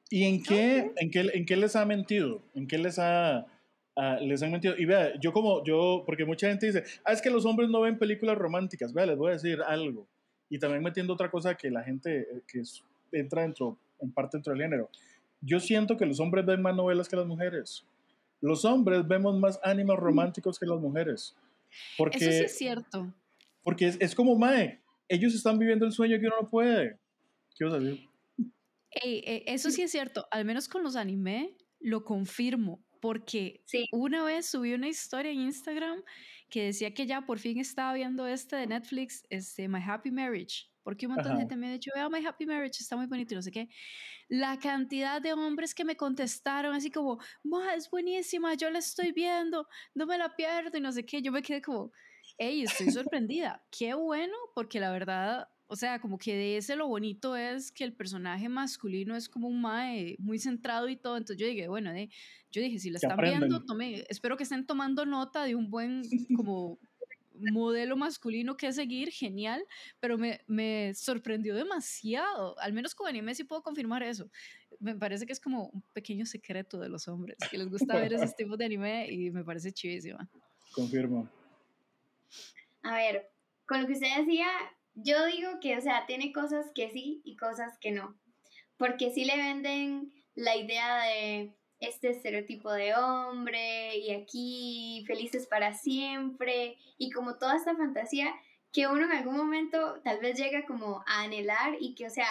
[0.09, 2.41] ¿y en qué, en qué, en qué les ha mentido?
[2.55, 3.45] ¿En qué les ha...
[4.21, 4.75] les han mentido.
[4.77, 7.81] Y vea, yo como, yo, porque mucha gente dice, ah, es que los hombres no
[7.81, 8.93] ven películas románticas.
[8.93, 10.07] Vea, les voy a decir algo.
[10.49, 12.63] Y también metiendo otra cosa que la gente, eh, que
[13.11, 14.89] entra dentro, en parte dentro del género.
[15.41, 17.85] Yo siento que los hombres ven más novelas que las mujeres.
[18.41, 21.35] Los hombres vemos más ánimos románticos que las mujeres.
[21.97, 23.13] Porque, Eso sí es cierto.
[23.63, 26.97] Porque es, como, Mae, ellos están viviendo el sueño que uno no puede.
[27.55, 28.07] ¿Qué vas a decir?
[29.03, 34.47] Eh, eso sí es cierto, al menos con los anime lo confirmo, porque una vez
[34.47, 36.01] subí una historia en Instagram
[36.49, 40.68] que decía que ya por fin estaba viendo este de Netflix, este My Happy Marriage,
[40.83, 43.33] porque un montón de gente me ha dicho, vea My Happy Marriage, está muy bonito
[43.33, 43.69] y no sé qué.
[44.27, 49.11] La cantidad de hombres que me contestaron así como, Ma, es buenísima, yo la estoy
[49.11, 51.21] viendo, no me la pierdo y no sé qué.
[51.21, 51.91] Yo me quedé como,
[52.37, 53.63] hey, estoy sorprendida.
[53.71, 57.83] qué bueno, porque la verdad, o sea, como que de ese lo bonito es que
[57.83, 61.17] el personaje masculino es como un mae muy centrado y todo.
[61.17, 61.91] Entonces yo dije, bueno,
[62.51, 66.01] yo dije, si la están viendo, tome, espero que estén tomando nota de un buen
[66.35, 66.79] como
[67.51, 69.63] modelo masculino que seguir, genial,
[69.99, 74.29] pero me, me, sorprendió demasiado, al menos con anime sí puedo confirmar eso.
[74.79, 78.13] Me parece que es como un pequeño secreto de los hombres, que les gusta ver
[78.13, 80.29] ese tipo de anime y me parece chivísima.
[80.71, 81.29] Confirmo.
[82.83, 83.29] A ver,
[83.65, 84.47] con lo que usted decía,
[84.95, 88.17] yo digo que, o sea, tiene cosas que sí y cosas que no,
[88.77, 95.73] porque sí le venden la idea de este estereotipo de hombre y aquí felices para
[95.73, 98.33] siempre y como toda esta fantasía
[98.71, 102.27] que uno en algún momento tal vez llega como a anhelar y que, o sea,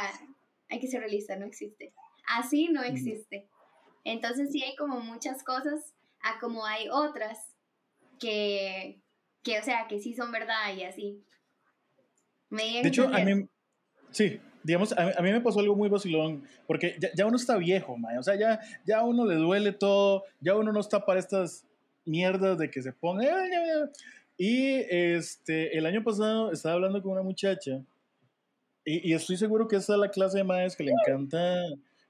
[0.69, 1.93] hay que ser realista, no existe.
[2.27, 3.49] Así no existe.
[4.05, 7.55] Entonces sí hay como muchas cosas a como hay otras
[8.21, 9.01] que,
[9.43, 11.25] que o sea, que sí son verdad y así.
[12.51, 13.49] de hecho, a mí,
[14.11, 18.23] sí, digamos, a, mí me pasó algo muy vacilón, porque ya, uno está viejo, o
[18.23, 21.65] sea, ya, ya a uno le duele todo, ya uno no está para estas
[22.05, 23.27] mierdas de que se ponga...
[24.41, 27.83] Y este, el año pasado estaba hablando con una muchacha,
[28.85, 31.63] y, estoy seguro que esa es la clase de madres que le encanta,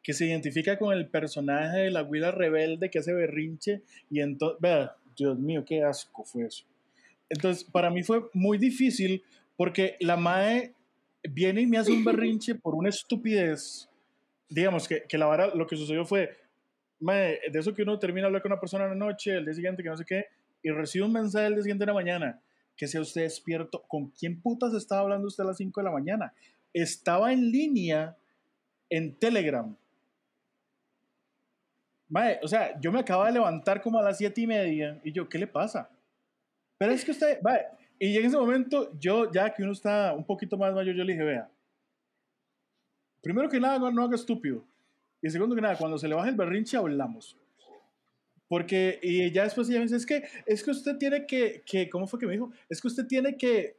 [0.03, 4.61] que se identifica con el personaje de la huila rebelde que hace berrinche, y entonces,
[4.61, 6.65] vea, Dios mío, qué asco fue eso.
[7.29, 9.23] Entonces, para mí fue muy difícil
[9.57, 10.73] porque la madre
[11.23, 13.89] viene y me hace un berrinche por una estupidez.
[14.49, 16.37] Digamos que, que la vara, lo que sucedió fue,
[17.01, 19.55] de eso que uno termina de hablar con una persona en la noche, el día
[19.55, 20.27] siguiente que no sé qué,
[20.63, 22.41] y recibe un mensaje el día siguiente de la mañana,
[22.77, 25.91] que sea usted despierto, ¿con quién putas estaba hablando usted a las 5 de la
[25.91, 26.33] mañana?
[26.73, 28.17] Estaba en línea
[28.91, 29.77] en Telegram.
[32.43, 35.29] o sea, yo me acabo de levantar como a las 7 y media, y yo,
[35.29, 35.91] ¿qué le pasa?
[36.79, 37.41] Pero es que usted,
[37.99, 41.13] y en ese momento, yo, ya que uno está un poquito más mayor, yo le
[41.13, 41.51] dije, vea,
[43.23, 44.65] primero que nada, no, haga estúpido.
[45.21, 47.37] Y segundo que nada, cuando se le baje el berrinche, hablamos.
[48.49, 51.91] Porque, y ya después ella me dice, es que, es que usted tiene que, que,
[51.91, 52.51] ¿cómo fue que me dijo?
[52.69, 53.77] Es que usted tiene que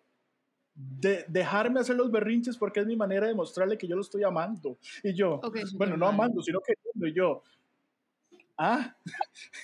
[0.75, 4.23] de, dejarme hacer los berrinches porque es mi manera de mostrarle que yo lo estoy
[4.23, 4.77] amando.
[5.03, 5.41] Y yo,
[5.73, 7.41] bueno, no amando, sino que y yo,
[8.59, 8.95] ah,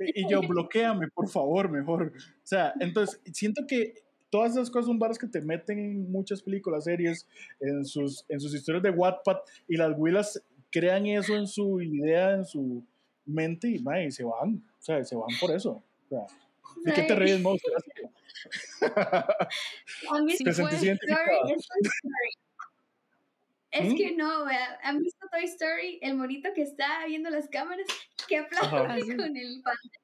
[0.00, 2.12] y yo, bloqueame, por favor, mejor.
[2.16, 3.94] O sea, entonces, siento que
[4.30, 7.28] todas esas cosas son barras que te meten en muchas películas, series,
[7.60, 9.36] en sus, en sus historias de Wattpad,
[9.68, 12.82] y las huilas crean eso en su idea, en su
[13.26, 15.82] mente, y, y se van, o sea, se van por eso.
[16.06, 16.26] O sea,
[16.84, 17.76] ¿De qué te ríes, monstruo?
[20.44, 20.90] te sentí
[23.74, 23.96] es ¿Mm?
[23.96, 24.46] que no,
[24.82, 25.98] ¿han visto Toy Story?
[26.00, 27.86] El monito que está viendo las cámaras,
[28.28, 30.00] que aplaude con el pantalla.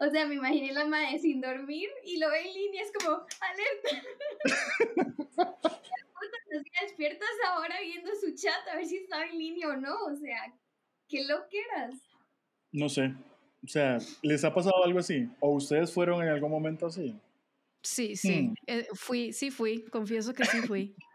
[0.00, 3.26] O sea, me imaginé la madre sin dormir y lo ve en línea, es como,
[3.40, 4.02] alerta.
[6.82, 9.94] despiertas ahora viendo su chat a ver si estaba en línea o no.
[10.06, 10.54] O sea,
[11.08, 11.94] qué loqueras.
[12.72, 13.14] No sé.
[13.62, 15.28] O sea, ¿les ha pasado algo así?
[15.40, 17.14] ¿O ustedes fueron en algún momento así?
[17.82, 18.48] Sí, sí.
[18.48, 18.54] Hmm.
[18.66, 19.84] Eh, fui, sí fui.
[19.90, 20.94] Confieso que sí fui.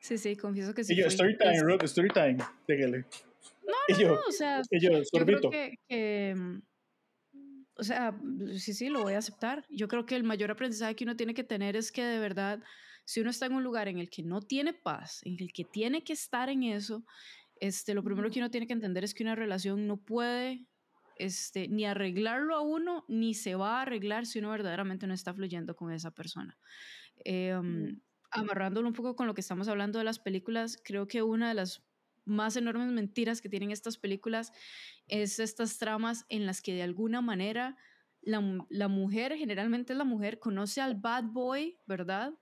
[0.00, 0.94] Sí, sí, confieso que sí.
[0.94, 3.04] Y yo, story time, Rob, story time, dígale.
[3.66, 3.74] No,
[4.08, 5.50] no, no, o sea, yo, yo creo
[5.88, 6.58] que, mm,
[7.74, 8.18] o sea,
[8.56, 9.64] sí, sí, lo voy a aceptar.
[9.68, 12.62] Yo creo que el mayor aprendizaje que uno tiene que tener es que de verdad,
[13.04, 15.64] si uno está en un lugar en el que no tiene paz, en el que
[15.64, 17.04] tiene que estar en eso,
[17.56, 20.66] este, lo primero que uno tiene que entender es que una relación no puede
[21.16, 25.34] este, ni arreglarlo a uno, ni se va a arreglar si uno verdaderamente no está
[25.34, 26.58] fluyendo con esa persona.
[27.24, 28.00] Em,
[28.30, 31.54] amarrándolo un poco con lo que estamos hablando de las películas, creo que una de
[31.54, 31.84] las
[32.24, 34.52] más enormes mentiras que tienen estas películas
[35.06, 37.76] es estas tramas en las que de alguna manera
[38.20, 42.34] la, la mujer, generalmente la mujer, conoce al bad boy, ¿verdad?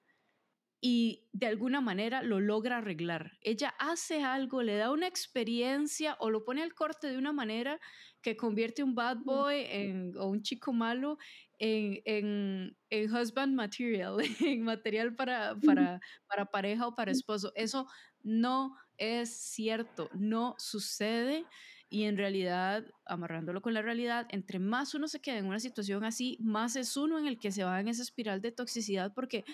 [0.80, 3.32] Y de alguna manera lo logra arreglar.
[3.40, 7.80] Ella hace algo, le da una experiencia o lo pone al corte de una manera
[8.22, 11.18] que convierte un bad boy en, o un chico malo
[11.58, 17.52] en, en, en husband material, en material para, para, para pareja o para esposo.
[17.56, 17.86] Eso
[18.22, 21.44] no es cierto, no sucede.
[21.90, 26.04] Y en realidad, amarrándolo con la realidad, entre más uno se queda en una situación
[26.04, 29.44] así, más es uno en el que se va en esa espiral de toxicidad porque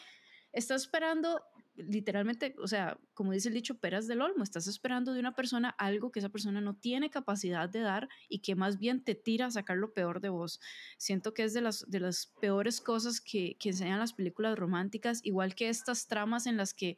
[0.55, 1.43] está esperando
[1.77, 5.71] literalmente, o sea, como dice el dicho, peras del olmo, estás esperando de una persona
[5.71, 9.47] algo que esa persona no tiene capacidad de dar y que más bien te tira
[9.47, 10.61] a sacar lo peor de vos.
[10.99, 15.21] Siento que es de las, de las peores cosas que, que enseñan las películas románticas,
[15.25, 16.97] igual que estas tramas en las que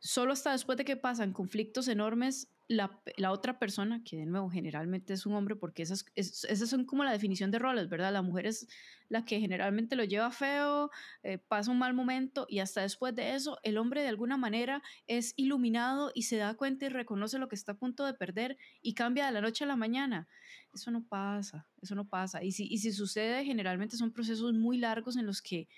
[0.00, 5.14] solo hasta después de que pasan conflictos enormes, la, otra persona, que de nuevo generalmente
[5.14, 8.12] es un hombre, porque esas, esas son como la definición de roles, ¿verdad?
[8.12, 8.68] La mujer es
[9.08, 10.90] la que generalmente lo lleva feo,
[11.22, 14.82] eh, pasa un mal momento y hasta después de eso el hombre de alguna manera
[15.06, 18.58] es iluminado y se da cuenta y reconoce lo que está a punto de perder
[18.82, 20.28] y cambia de la noche a la mañana.
[20.74, 22.44] Eso no pasa, eso no pasa.
[22.44, 25.68] Y si, y si sucede, generalmente son procesos muy largos en los que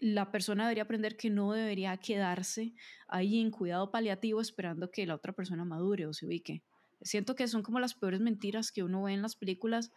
[0.00, 2.74] la persona debería aprender que no debería quedarse
[3.06, 6.62] ahí en cuidado paliativo esperando que la otra persona madure o se ubique.
[7.02, 9.92] Siento que son como las peores mentiras que uno ve en las películas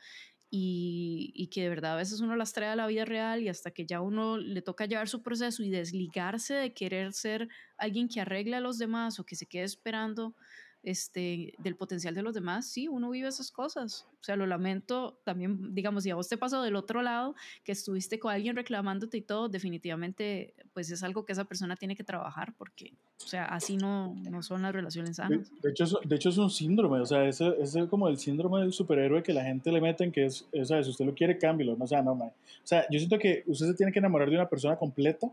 [0.49, 3.49] y, y, que de verdad a veces uno las trae a la vida real y
[3.49, 8.07] hasta que ya uno le toca llevar su proceso y desligarse de querer ser alguien
[8.07, 10.35] que arregle a los demás o que se quede esperando
[10.83, 14.05] este, del potencial de los demás, sí, uno vive esas cosas.
[14.19, 17.71] O sea, lo lamento también, digamos, si a vos te pasó del otro lado, que
[17.71, 22.03] estuviste con alguien reclamándote y todo, definitivamente, pues es algo que esa persona tiene que
[22.03, 22.93] trabajar, porque,
[23.23, 25.51] o sea, así no, no son las relaciones sanas.
[25.61, 28.59] De, hecho, es, de hecho, es un síndrome, o sea, es, es como el síndrome
[28.61, 31.37] del superhéroe que la gente le meten, que es, o sea, si usted lo quiere,
[31.37, 34.29] cámbialo, no, o sea, no, O sea, yo siento que usted se tiene que enamorar
[34.29, 35.31] de una persona completa,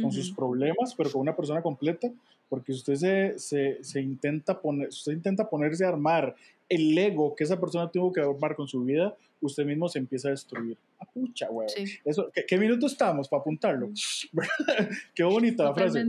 [0.00, 2.10] con sus problemas, pero con una persona completa,
[2.50, 6.34] porque usted se, se, se, intenta poner, usted intenta ponerse a armar
[6.68, 10.28] el ego que esa persona tuvo que armar con su vida, usted mismo se empieza
[10.28, 10.76] a destruir.
[10.98, 11.68] ¡A ah, pucha, güey!
[12.04, 13.90] Eso, ¿qué, minuto estamos para apuntarlo?
[15.14, 16.06] qué bonita la frase.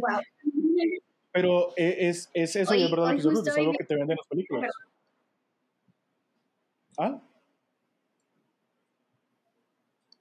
[1.32, 4.28] Pero e, es, es eso, y es verdad, que es algo que te venden las
[4.28, 4.72] películas.
[6.98, 7.22] ¿Ah?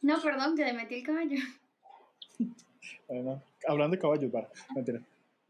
[0.02, 1.36] No, perdón, que le metí el caballo.
[3.08, 5.00] bueno, hablando de caballos, para, mentira.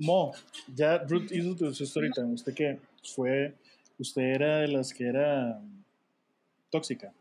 [0.01, 0.33] Mo,
[0.75, 2.33] ya Ruth hizo su story time.
[2.33, 2.79] Usted que
[3.15, 3.55] fue,
[3.99, 5.61] usted era de las que era
[6.71, 7.13] tóxica.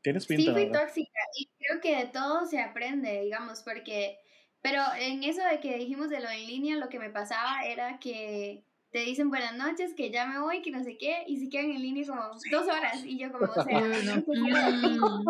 [0.00, 0.44] Tienes pinta.
[0.44, 4.18] Sí, fui tóxica y creo que de todo se aprende, digamos, porque,
[4.62, 7.98] pero en eso de que dijimos de lo en línea, lo que me pasaba era
[7.98, 11.50] que te dicen buenas noches, que ya me voy, que no sé qué, y se
[11.50, 13.80] quedan en línea como dos horas y yo como, o sea,
[14.26, 15.24] mm,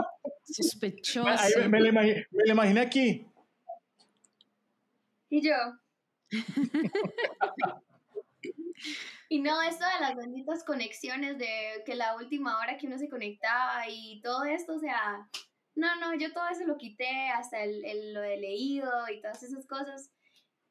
[0.44, 1.68] sospechoso.
[1.68, 3.26] Me, me, me, lo imaginé aquí.
[5.30, 5.54] Y yo,
[9.28, 13.08] y no, esto de las benditas conexiones, de que la última hora que uno se
[13.08, 15.28] conectaba y todo esto, o sea,
[15.74, 19.66] no, no, yo todo eso lo quité, hasta el, lo de leído y todas esas
[19.66, 20.10] cosas.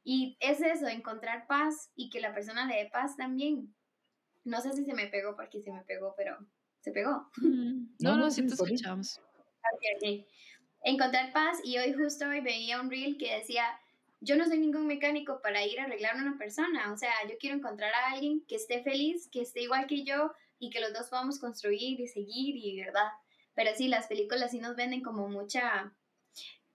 [0.04, 3.74] Y es eso, encontrar paz y que la persona le dé paz también.
[4.44, 6.38] No sé si se me pegó porque se me pegó, pero
[6.82, 7.30] se pegó.
[8.00, 9.20] No, no, sí te escuchamos.
[10.84, 13.66] Encontrar paz y hoy justo hoy veía un reel que decía,
[14.26, 17.36] yo no soy ningún mecánico para ir a arreglar a una persona, o sea, yo
[17.40, 20.94] quiero encontrar a alguien que esté feliz, que esté igual que yo y que los
[20.94, 23.10] dos podamos construir y seguir y verdad.
[23.54, 25.94] Pero sí, las películas sí nos venden como mucha,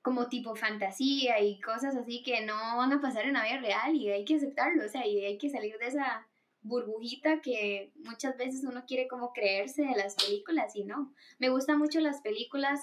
[0.00, 3.96] como tipo fantasía y cosas así que no van a pasar en la vida real
[3.96, 6.28] y hay que aceptarlo, o sea, y hay que salir de esa
[6.62, 11.12] burbujita que muchas veces uno quiere como creerse de las películas y no.
[11.38, 12.80] Me gustan mucho las películas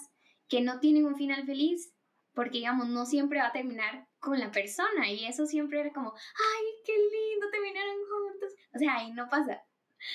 [0.49, 1.93] que no tienen un final feliz,
[2.33, 6.13] porque digamos, no siempre va a terminar con la persona y eso siempre era como,
[6.13, 8.53] ay, qué lindo, terminaron juntos.
[8.73, 9.63] O sea, ahí no pasa.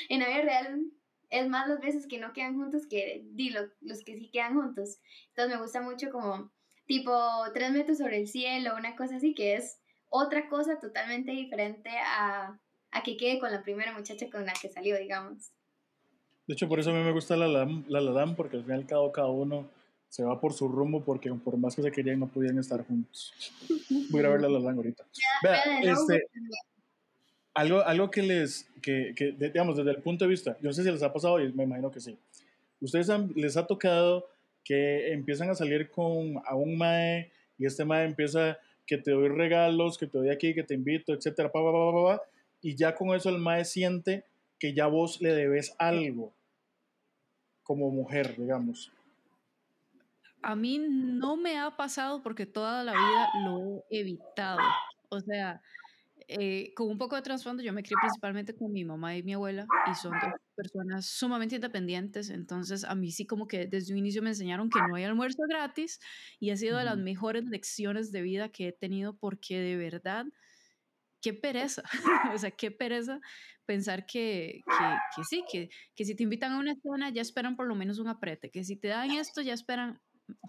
[0.09, 0.81] En la vida real
[1.31, 4.99] es más las veces que no quedan juntos que di, los que sí quedan juntos.
[5.29, 6.53] Entonces me gusta mucho como
[6.87, 7.13] tipo
[7.55, 12.61] tres metros sobre el cielo, una cosa así que es otra cosa totalmente diferente a,
[12.91, 15.53] a que quede con la primera muchacha con la que salió, digamos.
[16.47, 19.11] De hecho, por eso a mí me gusta la La La porque al final cada,
[19.13, 19.71] cada uno
[20.13, 23.33] se va por su rumbo porque por más que se querían no podían estar juntos.
[24.11, 25.07] Voy a ir a La La Land ahorita.
[25.43, 26.27] Vea, este,
[27.55, 30.83] algo, algo que les, que, que, digamos, desde el punto de vista, yo no sé
[30.83, 32.19] si les ha pasado y me imagino que sí.
[32.83, 34.29] ¿Ustedes les ha tocado
[34.63, 39.31] que empiezan a salir con a un mae y este mae empieza que te doy
[39.31, 42.23] regalos, que te doy aquí, que te invito, etcétera, pa, pa, pa, pa,
[42.61, 44.25] y ya con eso el mae siente
[44.59, 46.35] que ya vos le debes algo
[47.63, 48.93] como mujer, digamos.
[50.43, 54.61] A mí no me ha pasado porque toda la vida lo he evitado.
[55.09, 55.61] O sea,
[56.29, 59.35] eh, con un poco de trasfondo, yo me crié principalmente con mi mamá y mi
[59.35, 63.99] abuela y son dos personas sumamente independientes, entonces a mí sí como que desde un
[63.99, 65.99] inicio me enseñaron que no hay almuerzo gratis
[66.39, 70.27] y ha sido de las mejores lecciones de vida que he tenido porque de verdad,
[71.21, 71.83] qué pereza,
[72.35, 73.21] o sea, qué pereza
[73.67, 77.57] pensar que, que, que sí, que, que si te invitan a una cena ya esperan
[77.57, 80.01] por lo menos un aprete, que si te dan esto ya esperan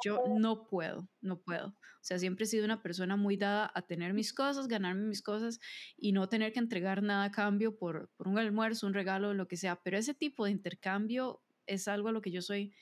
[0.03, 1.67] yo no puedo, no puedo.
[1.67, 5.21] O sea, siempre he sido una persona muy dada a tener mis cosas, ganarme mis
[5.21, 5.59] cosas
[5.95, 9.47] y no tener que entregar nada a cambio por, por un almuerzo, un regalo, lo
[9.47, 9.77] que sea.
[9.81, 12.73] Pero ese tipo de intercambio es algo a lo que yo soy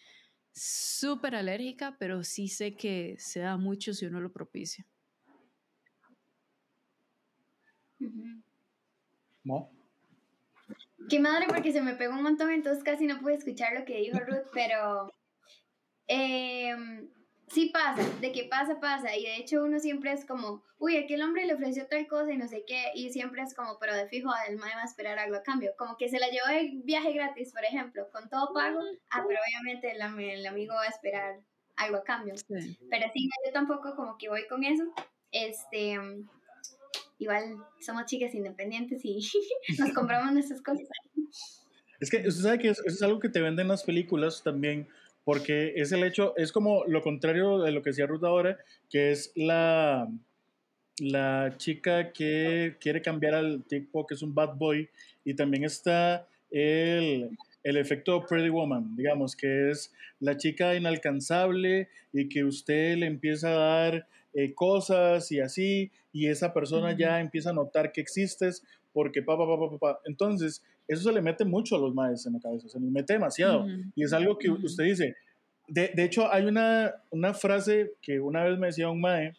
[0.53, 4.85] súper alérgica, pero sí sé que se da mucho si uno lo propicia.
[9.43, 9.69] ¿No?
[11.09, 13.97] Qué madre, porque se me pegó un montón, entonces casi no pude escuchar lo que
[13.97, 15.11] dijo Ruth, pero
[16.07, 16.75] eh,
[17.47, 19.15] sí pasa, de que pasa, pasa.
[19.15, 22.37] Y de hecho uno siempre es como, uy, aquel hombre le ofreció tal cosa y
[22.37, 22.91] no sé qué.
[22.95, 25.73] Y siempre es como, pero de fijo, el mae va a esperar algo a cambio.
[25.77, 28.79] Como que se la llevó de viaje gratis, por ejemplo, con todo pago.
[29.09, 31.39] Ah, pero obviamente el, el amigo va a esperar
[31.75, 32.35] algo a cambio.
[32.47, 34.83] Pero sí, yo tampoco como que voy con eso.
[35.31, 35.97] Este,
[37.19, 39.19] igual somos chicas independientes y
[39.79, 40.87] nos compramos nuestras cosas.
[41.99, 44.87] Es que usted sabe que eso es algo que te venden las películas también
[45.23, 48.57] porque es el hecho, es como lo contrario de lo que decía Ruth ahora,
[48.89, 50.07] que es la,
[50.97, 54.89] la chica que quiere cambiar al tipo, que es un bad boy,
[55.23, 57.29] y también está el,
[57.63, 63.49] el efecto Pretty Woman, digamos, que es la chica inalcanzable y que usted le empieza
[63.49, 68.63] a dar eh, cosas y así, y esa persona ya empieza a notar que existes
[68.93, 69.99] porque pa, pa, pa, pa, pa.
[70.05, 70.63] Entonces,
[70.93, 73.65] eso se le mete mucho a los maes en la cabeza, se le mete demasiado.
[73.95, 75.15] Y es algo que usted dice.
[75.67, 79.33] De, de, hecho, hay una, una frase que una vez me decía un mae,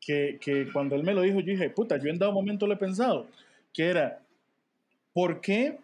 [0.00, 2.72] que, que cuando él me lo dijo, yo dije, puta, yo en dado momento lo
[2.72, 3.28] he pensado,
[3.72, 4.22] que era,
[5.12, 5.78] ¿por qué?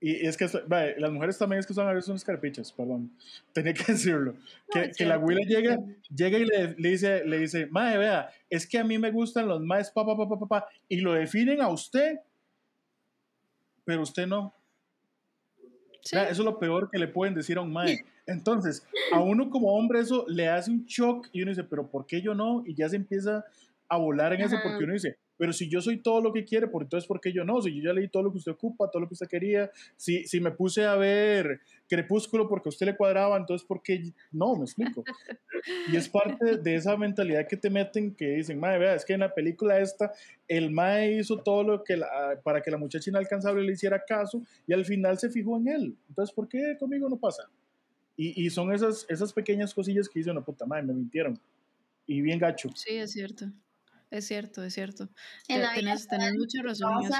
[0.00, 0.46] Y es que
[0.96, 3.10] las mujeres también es que son a veces unas carpichas, perdón,
[3.52, 4.34] tenía que decirlo.
[4.72, 5.78] Que, que la abuela llega,
[6.14, 9.48] llega y le, le, dice, le dice, mae, vea, es que a mí me gustan
[9.48, 12.20] los maes, papá, papá, papá, y lo definen a usted
[13.84, 14.52] pero usted no.
[16.02, 18.04] eso es lo peor que le pueden decir a un mae.
[18.26, 22.06] Entonces, a uno como hombre eso le hace un shock y uno dice, pero ¿por
[22.06, 22.62] qué yo no?
[22.64, 23.44] Y ya se empieza
[23.90, 26.68] a volar en eso porque uno dice, pero si yo soy todo lo que quiere,
[26.68, 27.60] ¿por entonces por qué yo no?
[27.60, 30.24] Si yo ya leí todo lo que usted ocupa, todo lo que usted quería, si,
[30.24, 34.54] si me puse a ver Crepúsculo porque a usted le cuadraba, entonces ¿por qué no?
[34.54, 35.02] Me explico.
[35.92, 39.14] Y es parte de esa mentalidad que te meten que dicen, madre, vea, es que
[39.14, 40.12] en la película esta,
[40.46, 42.00] el mae hizo todo lo que
[42.44, 45.96] para que la muchacha inalcanzable le hiciera caso y al final se fijó en él.
[46.08, 47.42] Entonces, ¿por qué conmigo no pasa?
[48.16, 51.40] Y, y son esas, esas pequeñas cosillas que dicen, no puta madre, me mintieron.
[52.06, 52.68] Y bien gacho.
[52.74, 53.46] Sí, es cierto.
[54.10, 55.08] Es cierto, es cierto.
[55.46, 57.18] Tienes, mucha razón en eso.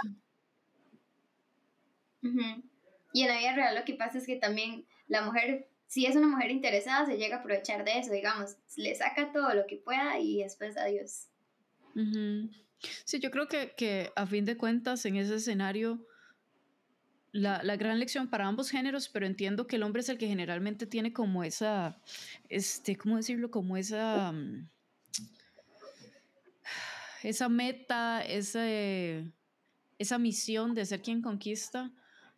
[3.13, 6.17] Y en la vida real lo que pasa es que también la mujer, si es
[6.17, 9.77] una mujer interesada, se llega a aprovechar de eso, digamos, le saca todo lo que
[9.77, 11.29] pueda y después adiós.
[13.05, 16.07] Sí, yo creo que, que, a fin de cuentas en ese escenario
[17.33, 20.27] la, la, gran lección para ambos géneros, pero entiendo que el hombre es el que
[20.27, 22.01] generalmente tiene como esa,
[22.49, 23.51] este, ¿cómo decirlo?
[23.51, 24.33] Como esa...
[24.33, 24.69] Mm,
[27.23, 29.33] esa meta, ese,
[29.99, 31.93] esa misión de ser quien conquista,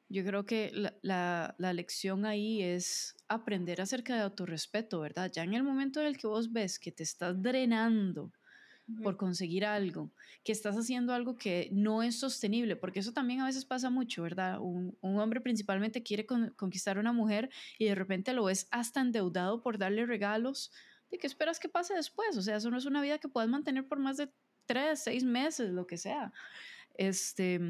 [0.09, 0.71] yo creo que
[1.03, 5.31] la, la, lección ahí es aprender acerca de autorrespeto, ¿verdad?
[5.33, 8.31] Ya en el momento en el que vos ves que te estás drenando
[9.03, 10.13] por conseguir algo,
[10.45, 14.23] que estás haciendo algo que no es sostenible, porque eso también a veces pasa mucho,
[14.23, 14.61] ¿verdad?
[14.61, 19.01] Un, un hombre principalmente quiere conquistar a una mujer y de repente lo ves hasta
[19.01, 20.73] endeudado por darle regalos.
[21.11, 22.37] ¿De qué esperas que pase después?
[22.37, 24.31] O sea, eso no es una vida que puedas mantener por más de
[24.67, 26.33] tres, seis meses, lo que sea.
[26.95, 27.61] Este,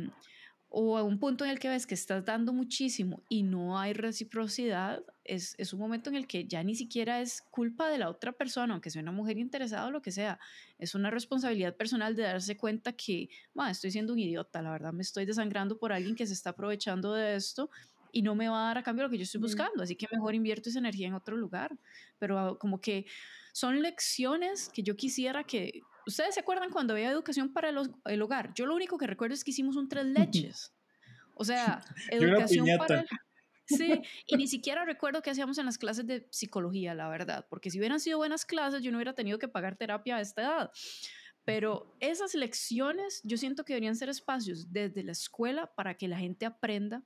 [0.75, 3.93] o a un punto en el que ves que estás dando muchísimo y no hay
[3.93, 8.09] reciprocidad, es, es, un momento en el que ya ni siquiera es culpa de la
[8.09, 10.41] otra persona, aunque sea una mujer interesada o lo que sea,
[10.79, 13.29] es una responsabilidad personal de darse cuenta que,
[13.71, 17.13] estoy siendo un idiota, la verdad, me estoy desangrando por alguien que se está aprovechando
[17.13, 17.71] de esto
[18.11, 20.07] y no me va a dar a cambio lo que yo estoy buscando, así que
[20.11, 21.77] mejor invierto esa energía en otro lugar.
[22.19, 23.05] Pero ah, como que
[23.53, 25.83] son lecciones que yo quisiera que...
[26.07, 28.53] ¿Ustedes se acuerdan cuando había educación para el, hogar?
[28.55, 30.73] Yo lo único que recuerdo es que hicimos un tres leches.
[31.35, 33.05] O sea, educación para...
[33.65, 37.71] Sí, y ni siquiera recuerdo qué hacíamos en las clases de psicología, la verdad, porque
[37.71, 40.71] si hubieran sido buenas clases, yo no hubiera tenido que pagar terapia a esta edad.
[41.45, 46.19] Pero esas lecciones yo siento que deberían ser espacios desde la escuela para que la
[46.19, 47.03] gente aprenda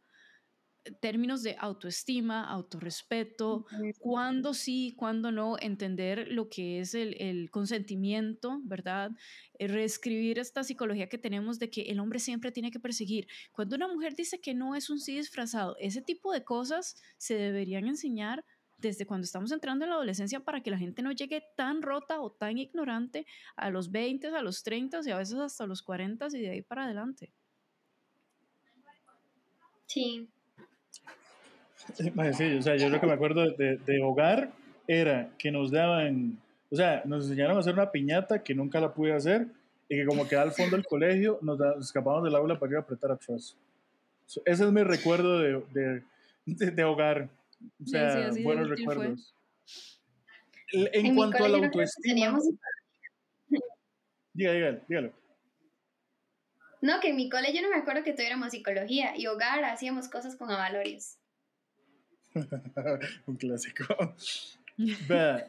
[1.00, 3.66] términos de autoestima, autorrespeto,
[3.98, 9.10] cuándo sí, cuándo no, entender lo que es el, el, consentimiento, ¿verdad?
[9.58, 13.26] Eh, reescribir esta psicología que tenemos de que el hombre siempre tiene que perseguir.
[13.52, 17.34] Cuando una mujer dice que no es un sí disfrazado, ese tipo de cosas se
[17.34, 18.44] deberían enseñar
[18.78, 22.20] desde cuando estamos entrando en la adolescencia para que la gente no llegue tan rota
[22.20, 23.26] o tan ignorante
[23.56, 26.62] a los 20, a los 30 y a veces hasta los 40 y de ahí
[26.62, 27.32] para adelante.
[29.86, 30.28] Sí,
[32.36, 34.50] Sí, o sea, yo lo que me acuerdo de, de, hogar
[34.86, 36.38] era que nos daban,
[36.70, 39.46] o sea, nos enseñaron a hacer una piñata que nunca la pude hacer
[39.88, 42.80] y que como queda al fondo del colegio, nos, escapamos del aula para ir a
[42.80, 43.56] apretar atrás.
[44.26, 45.62] ese es mi recuerdo de,
[46.44, 47.28] de, de hogar.
[47.82, 49.34] O sea, buenos recuerdos.
[50.72, 52.38] En, cuanto a la autoestima...
[54.32, 55.12] Diga, dígalo, dígalo.
[56.82, 60.36] No, que en mi colegio no me acuerdo que tuviéramos psicología y hogar hacíamos cosas
[60.36, 61.16] con avalorios.
[63.26, 63.84] Un clásico.
[65.08, 65.46] Vea,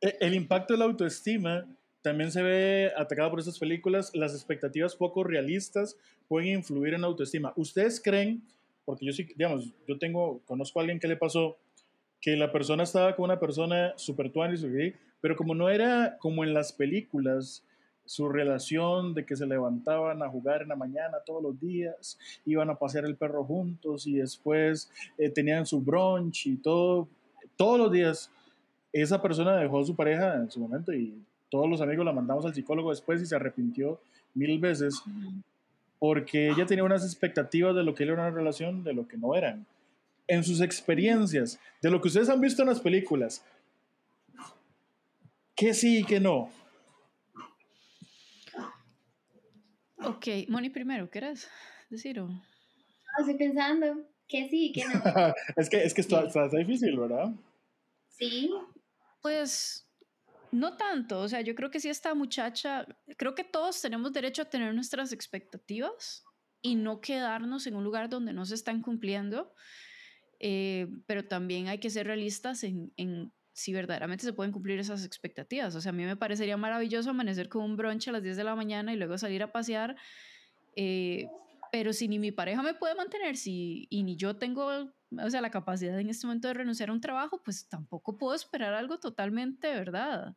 [0.00, 1.66] e, el impacto de la autoestima
[2.02, 4.12] también se ve atacado por estas películas.
[4.14, 5.96] Las expectativas poco realistas
[6.28, 7.52] pueden influir en la autoestima.
[7.56, 8.42] ¿Ustedes creen,
[8.84, 11.56] porque yo sí, digamos, yo tengo, conozco a alguien que le pasó,
[12.20, 14.64] que la persona estaba con una persona super tuanis,
[15.20, 17.64] pero como no era como en las películas,
[18.06, 22.70] su relación de que se levantaban a jugar en la mañana todos los días, iban
[22.70, 27.08] a pasear el perro juntos y después eh, tenían su brunch y todo,
[27.56, 28.30] todos los días.
[28.92, 32.46] Esa persona dejó a su pareja en su momento y todos los amigos la mandamos
[32.46, 34.00] al psicólogo después y se arrepintió
[34.34, 35.02] mil veces
[35.98, 39.34] porque ella tenía unas expectativas de lo que era una relación, de lo que no
[39.34, 39.66] eran.
[40.28, 43.44] En sus experiencias, de lo que ustedes han visto en las películas,
[45.54, 46.50] que sí y que no,
[50.06, 51.48] Ok, Moni primero, ¿quieres
[51.90, 52.20] decir?
[52.20, 52.28] O?
[53.18, 54.90] estoy pensando que sí, que no.
[55.56, 57.32] es que, es que está, está, difícil, ¿verdad?
[58.08, 58.50] Sí.
[59.20, 59.88] Pues
[60.52, 62.86] no tanto, o sea, yo creo que sí esta muchacha,
[63.16, 66.24] creo que todos tenemos derecho a tener nuestras expectativas
[66.62, 69.52] y no quedarnos en un lugar donde no se están cumpliendo,
[70.38, 75.02] eh, pero también hay que ser realistas en, en si verdaderamente se pueden cumplir esas
[75.02, 75.74] expectativas.
[75.74, 78.44] O sea, a mí me parecería maravilloso amanecer con un brunch a las 10 de
[78.44, 79.96] la mañana y luego salir a pasear,
[80.76, 81.30] eh,
[81.72, 85.40] pero si ni mi pareja me puede mantener si, y ni yo tengo o sea,
[85.40, 88.98] la capacidad en este momento de renunciar a un trabajo, pues tampoco puedo esperar algo
[88.98, 90.36] totalmente, ¿verdad?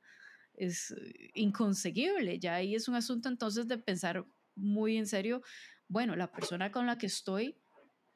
[0.53, 0.95] Es
[1.33, 2.39] inconseguible.
[2.39, 5.41] Ya ahí es un asunto entonces de pensar muy en serio,
[5.89, 7.57] bueno, la persona con la que estoy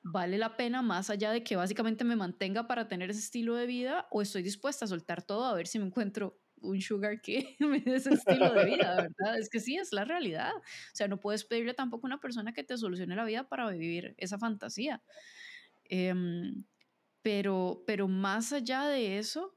[0.04, 3.66] vale la pena más allá de que básicamente me mantenga para tener ese estilo de
[3.66, 7.56] vida o estoy dispuesta a soltar todo a ver si me encuentro un sugar que
[7.60, 9.38] me dé ese estilo de vida, ¿verdad?
[9.38, 10.52] Es que sí, es la realidad.
[10.56, 13.70] O sea, no puedes pedirle tampoco a una persona que te solucione la vida para
[13.70, 15.04] vivir esa fantasía.
[15.86, 16.64] Em,
[17.22, 19.56] pero, pero más allá de eso,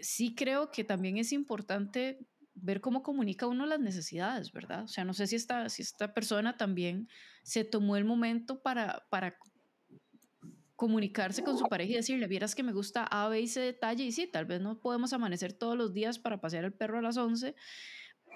[0.00, 2.18] sí creo que también es importante
[2.54, 4.84] ver cómo comunica uno las necesidades, ¿verdad?
[4.84, 7.08] O sea, no sé si esta, si esta persona también
[7.42, 9.36] se tomó el momento para, para
[10.76, 14.12] comunicarse con su pareja y decirle, vieras que me gusta A, B y detalle, y
[14.12, 17.16] sí, tal vez no podemos amanecer todos los días para pasear el perro a las
[17.16, 17.54] 11,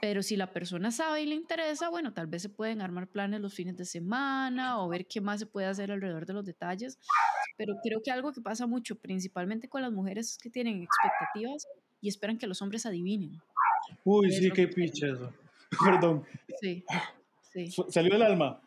[0.01, 3.41] pero si la persona sabe y le interesa, bueno, tal vez se pueden armar planes
[3.41, 6.99] los fines de semana o ver qué más se puede hacer alrededor de los detalles.
[7.57, 11.67] Pero creo que algo que pasa mucho, principalmente con las mujeres, es que tienen expectativas
[12.01, 13.41] y esperan que los hombres adivinen.
[14.05, 15.33] Uy, sí, qué picha eso.
[15.85, 16.25] Perdón.
[16.61, 16.85] Sí,
[17.53, 17.71] sí.
[17.89, 18.61] Salió del alma.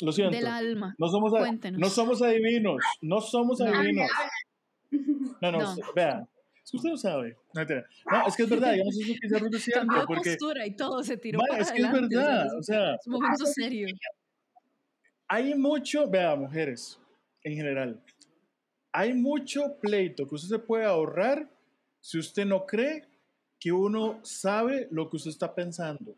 [0.00, 0.36] Lo siento.
[0.36, 0.94] Del alma.
[0.98, 1.32] No somos,
[1.72, 2.82] no somos adivinos.
[3.00, 4.10] No somos adivinos.
[5.40, 5.76] No, no, no.
[5.94, 6.26] vea.
[6.64, 7.36] Es que usted lo sabe.
[7.54, 7.62] No,
[8.26, 9.80] es que es verdad, digamos, eso que se decía.
[9.80, 12.94] De porque, postura y todo, se tiró para Es que es verdad, o sea.
[12.94, 13.88] Es un momento serio.
[15.28, 17.00] Hay mucho, vea, mujeres,
[17.42, 18.00] en general,
[18.92, 21.48] hay mucho pleito que usted se puede ahorrar
[22.00, 23.04] si usted no cree
[23.66, 26.14] que uno sabe lo que usted está pensando.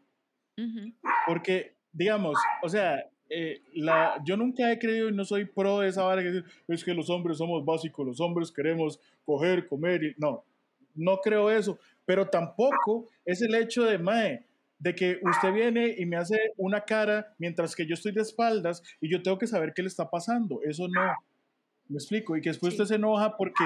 [1.26, 5.88] Porque, digamos, o sea, eh, la, yo nunca he creído y no soy pro de
[5.88, 10.14] esa vara que es que los hombres somos básicos, los hombres queremos coger, comer y
[10.18, 10.44] no,
[10.94, 14.44] no creo eso, pero tampoco es el hecho de, mae,
[14.78, 18.82] de que usted viene y me hace una cara mientras que yo estoy de espaldas
[19.00, 21.14] y yo tengo que saber qué le está pasando, eso no.
[21.88, 23.64] Me explico, y que después usted se enoja porque,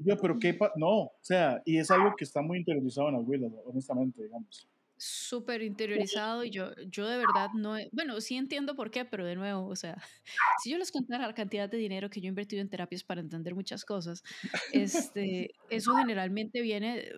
[0.00, 3.22] yo, pero qué, no, o sea, y es algo que está muy interiorizado en las
[3.22, 4.68] abuelas, honestamente, digamos.
[4.98, 9.36] Súper interiorizado y yo, yo de verdad no, bueno, sí entiendo por qué, pero de
[9.36, 10.02] nuevo, o sea,
[10.62, 13.20] si yo les contara la cantidad de dinero que yo he invertido en terapias para
[13.20, 14.24] entender muchas cosas,
[14.72, 17.10] este, eso generalmente viene,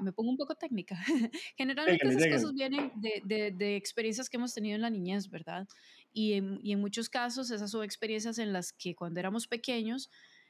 [0.00, 0.96] me, pongo un poco técnica,
[1.56, 5.66] generalmente esas cosas vienen de, de, de, experiencias que hemos tenido en la niñez, ¿verdad?
[6.12, 10.08] Y en, y en muchos casos esas son experiencias en las que cuando éramos pequeños,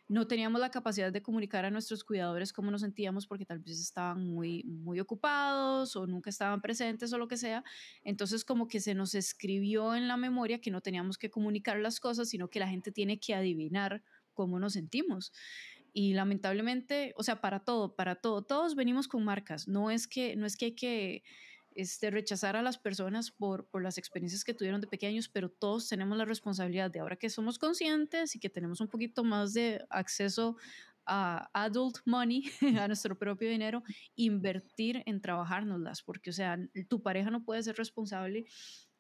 [0.08, 3.80] no teníamos la capacidad de comunicar a nuestros cuidadores cómo nos sentíamos porque tal vez
[3.80, 7.64] estaban muy, muy ocupados o nunca estaban presentes o lo que sea.
[8.04, 11.98] Entonces como que se nos escribió en la memoria que no teníamos que comunicar las
[11.98, 14.02] cosas, sino que la gente tiene que adivinar
[14.32, 15.32] cómo nos sentimos.
[15.92, 19.66] Y lamentablemente, o sea, para todo, para todo, todos venimos con marcas.
[19.66, 21.24] No es que, no es que hay que
[21.76, 25.88] este, rechazar a las personas por, por las experiencias que tuvieron de pequeños, pero todos
[25.88, 29.84] tenemos la responsabilidad de ahora que somos conscientes y que tenemos un poquito más de
[29.90, 30.56] acceso
[31.06, 32.44] a adult money,
[32.82, 33.82] a nuestro propio dinero,
[34.16, 36.58] invertir en trabajárnoslas, porque, o sea,
[36.88, 38.46] tu pareja no puede ser responsable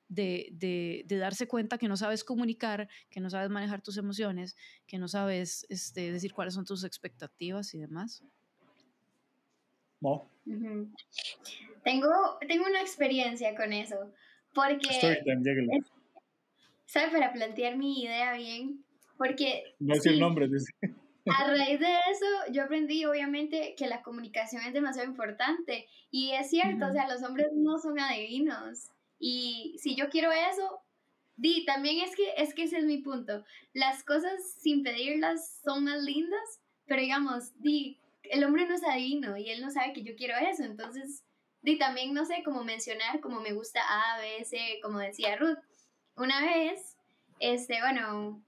[0.08, 4.56] de, de, de, darse cuenta que no sabes comunicar, que no sabes manejar tus emociones,
[4.86, 8.22] que no sabes este, decir cuáles son tus expectativas y demás.
[10.00, 10.28] No.
[11.86, 14.12] Tengo, tengo una experiencia con eso,
[14.52, 14.88] porque...
[16.84, 17.10] ¿Sabes?
[17.12, 18.84] Para plantear mi idea bien,
[19.16, 19.62] porque...
[19.78, 20.48] No es el nombre,
[21.26, 25.86] A raíz de eso, yo aprendí obviamente que la comunicación es demasiado importante.
[26.10, 28.88] Y es cierto, o sea, los hombres no son adivinos.
[29.20, 30.80] Y si yo quiero eso,
[31.36, 33.44] di, también es que, es que ese es mi punto.
[33.74, 39.36] Las cosas sin pedirlas son más lindas, pero digamos, di, el hombre no es adivino
[39.36, 40.64] y él no sabe que yo quiero eso.
[40.64, 41.22] Entonces,
[41.62, 45.58] y también, no sé, cómo mencionar, como me gusta A, B, C, como decía Ruth.
[46.16, 46.96] Una vez,
[47.40, 48.42] este, bueno,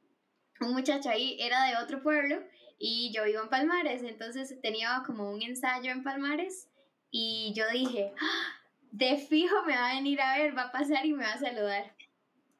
[0.60, 2.42] un muchacho ahí era de otro pueblo
[2.78, 6.68] y yo vivo en Palmares, entonces tenía como un ensayo en Palmares
[7.10, 8.58] y yo dije, ¡Ah!
[8.92, 11.38] de fijo me va a venir a ver, va a pasar y me va a
[11.38, 11.94] saludar.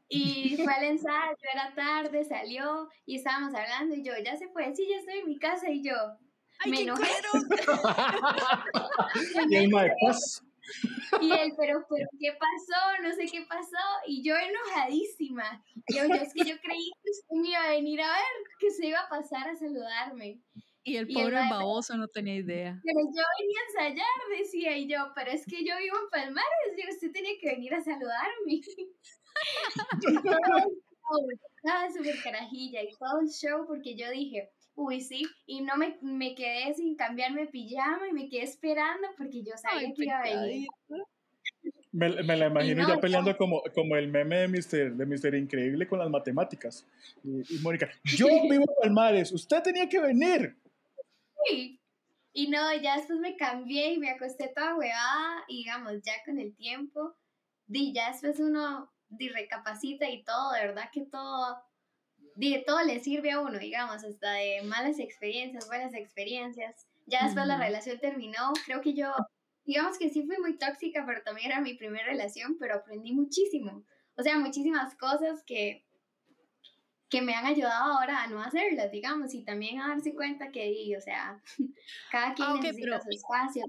[0.09, 4.75] Y fue al ensayo, era tarde, salió y estábamos hablando y yo, ya se fue,
[4.75, 5.95] sí, ya estoy en mi casa y yo,
[6.67, 7.09] me enojé.
[9.49, 9.71] y el
[11.21, 13.03] y él, pero, pero, ¿qué pasó?
[13.03, 13.77] No sé qué pasó.
[14.07, 15.65] Y yo enojadísima.
[15.89, 18.25] Yo, yo es que yo creí que usted me iba a venir a ver,
[18.59, 20.41] que se iba a pasar a saludarme.
[20.85, 22.81] Y el pobre baboso no tenía idea.
[22.83, 24.07] Pero yo venía a ensayar,
[24.39, 27.75] decía, y yo, pero es que yo vivo en Palmares, y usted tenía que venir
[27.75, 28.61] a saludarme.
[31.57, 34.51] estaba súper carajilla y todo el show porque yo dije,
[34.81, 39.43] Uy, sí, y no me, me quedé sin cambiarme pijama y me quedé esperando porque
[39.43, 40.69] yo sabía que iba a venir.
[41.91, 45.89] Me, me, la imagino ya peleando como, como el meme de Mister, de Mister Increíble
[45.89, 46.87] con las matemáticas.
[47.25, 50.57] Y, Mónica, yo vivo en Palmares, usted tenía que venir.
[51.45, 51.81] Sí.
[52.33, 56.39] Y no, ya después me cambié y me acosté toda huevada y digamos, ya con
[56.39, 57.17] el tiempo,
[57.67, 61.68] di, ya después uno di, recapacita y todo, de verdad que todo
[62.39, 66.87] de todo le sirve a uno, digamos, hasta de malas experiencias, buenas experiencias.
[67.07, 69.13] Ya después la relación terminó, creo que yo,
[69.65, 73.83] digamos que sí fui muy tóxica, pero también era mi primera relación, pero aprendí muchísimo.
[74.17, 75.85] O sea, muchísimas cosas que,
[77.09, 80.95] que me han ayudado ahora a no hacerlas, digamos, y también a darse cuenta que,
[80.97, 81.43] o sea,
[82.13, 83.65] cada quien ah, necesita su espacio.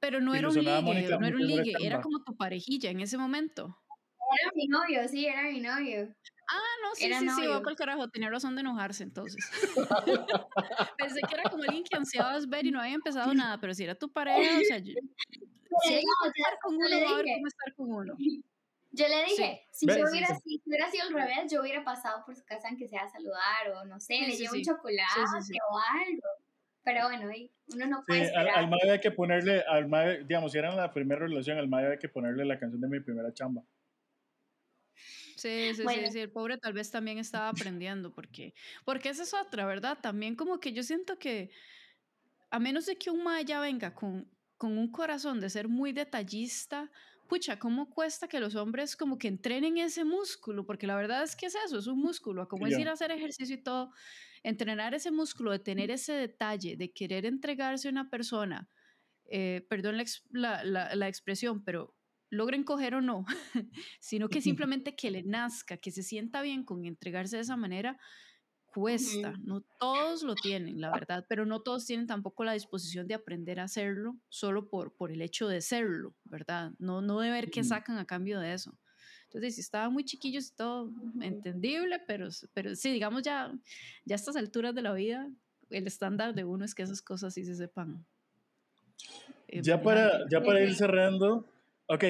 [0.00, 3.16] Pero no era un ligue, no era un ligue, era como tu parejilla en ese
[3.16, 3.76] momento.
[4.42, 6.14] Era mi novio, sí, era mi novio.
[6.52, 9.36] Ah, no, sí, sí, sí, va por el carajo, tenía razón de enojarse entonces.
[10.98, 13.84] Pensé que era como alguien que ansiabas ver y no había empezado nada, pero si
[13.84, 14.94] era tu pareja, o sea, yo,
[15.82, 18.16] si hay que estar con uno, va a ver cómo estar con uno.
[18.92, 22.34] Yo le dije, si yo hubiera, si hubiera sido al revés, yo hubiera pasado por
[22.34, 25.20] su casa aunque sea a saludar o no sé, le llevo un chocolate
[25.70, 26.28] o algo.
[26.82, 27.30] Pero bueno,
[27.74, 28.48] uno no puede esperar.
[28.58, 31.98] Al, al hay que ponerle, al digamos, si era la primera relación, al MAE hay
[31.98, 33.62] que ponerle la canción de mi primera chamba.
[35.40, 38.52] Sí, sí, sí, sí, el pobre tal vez también estaba aprendiendo, porque,
[38.84, 39.98] porque esa es otra, ¿verdad?
[40.02, 41.50] También como que yo siento que
[42.50, 46.90] a menos de que un maya venga con, con un corazón de ser muy detallista,
[47.26, 50.66] pucha, ¿cómo cuesta que los hombres como que entrenen ese músculo?
[50.66, 53.10] Porque la verdad es que es eso, es un músculo, como es ir a hacer
[53.12, 53.92] ejercicio y todo,
[54.42, 58.68] entrenar ese músculo, de tener ese detalle, de querer entregarse a una persona,
[59.24, 59.96] eh, perdón
[60.30, 61.96] la, la, la expresión, pero
[62.30, 63.26] logren coger o no,
[64.00, 67.98] sino que simplemente que le nazca, que se sienta bien con entregarse de esa manera,
[68.72, 69.34] cuesta.
[69.42, 73.60] No todos lo tienen, la verdad, pero no todos tienen tampoco la disposición de aprender
[73.60, 76.72] a hacerlo solo por, por el hecho de serlo, ¿verdad?
[76.78, 78.78] No, no de ver qué sacan a cambio de eso.
[79.24, 83.52] Entonces, si estaban muy chiquillos y todo, entendible, pero, pero sí, digamos ya,
[84.04, 85.30] ya a estas alturas de la vida,
[85.70, 88.04] el estándar de uno es que esas cosas sí se sepan.
[89.46, 91.46] Eh, ya para, ya para ir cerrando,
[91.90, 92.04] ok,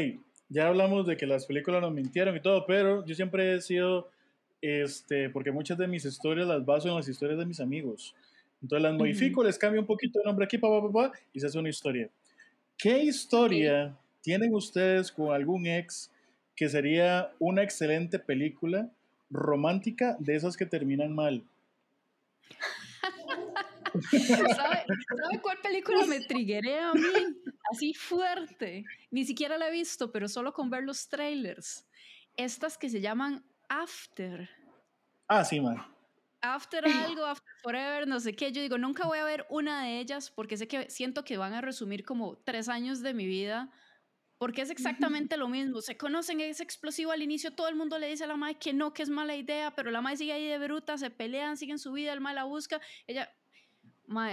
[0.50, 4.10] ya hablamos de que las películas nos mintieron y todo, pero yo siempre he sido,
[4.60, 8.14] este, porque muchas de mis historias las baso en las historias de mis amigos.
[8.62, 11.46] Entonces las modifico, les cambio un poquito de nombre aquí, pa, pa, pa, y se
[11.46, 12.10] hace una historia.
[12.76, 16.10] ¿Qué historia tienen ustedes con algún ex
[16.54, 18.90] que sería una excelente película
[19.30, 21.42] romántica de esas que terminan mal?
[24.54, 24.84] ¿Sabe,
[25.42, 27.02] cuál película me trigueré a mí?
[27.72, 28.84] Así fuerte.
[29.10, 31.86] Ni siquiera la he visto, pero solo con ver los trailers.
[32.36, 34.48] Estas que se llaman After.
[35.28, 35.76] Ah, sí, man.
[36.42, 38.50] After algo, After Forever, no sé qué.
[38.50, 41.52] Yo digo, nunca voy a ver una de ellas porque sé que siento que van
[41.52, 43.70] a resumir como tres años de mi vida.
[44.38, 45.82] Porque es exactamente lo mismo.
[45.82, 47.52] Se conocen, es explosivo al inicio.
[47.52, 49.90] Todo el mundo le dice a la madre que no, que es mala idea, pero
[49.90, 52.80] la madre sigue ahí de bruta, se pelean, siguen su vida, el mal la busca.
[53.06, 53.30] Ella,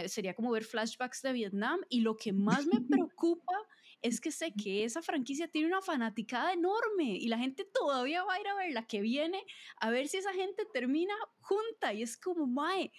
[0.07, 3.53] sería como ver flashbacks de Vietnam y lo que más me preocupa
[4.01, 8.35] es que sé que esa franquicia tiene una fanaticada enorme y la gente todavía va
[8.35, 9.43] a ir a ver la que viene
[9.79, 12.91] a ver si esa gente termina junta y es como, mae,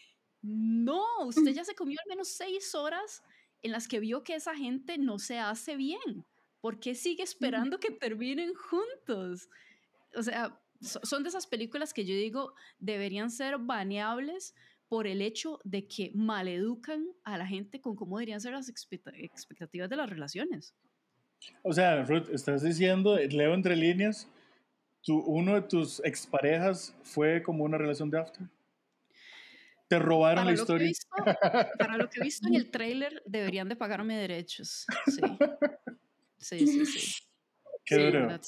[0.43, 3.23] no, usted ya se comió al menos seis horas
[3.63, 6.25] en las que vio que esa gente no se hace bien.
[6.61, 9.49] ¿Por qué sigue esperando que terminen juntos?
[10.15, 14.55] O sea, son de esas películas que yo digo deberían ser baneables
[14.89, 19.91] por el hecho de que maleducan a la gente con cómo deberían ser las expectativas
[19.91, 20.75] de las relaciones.
[21.63, 24.29] O sea, Ruth, estás diciendo, leo entre líneas,
[25.03, 28.47] tu, uno de tus exparejas fue como una relación de after.
[29.89, 30.91] Te robaron la historia.
[31.79, 34.87] para lo que he visto en el trailer, deberían de pagarme derechos.
[35.07, 35.21] Sí.
[36.41, 37.25] Sí, sí, sí.
[37.85, 38.39] Qué duro.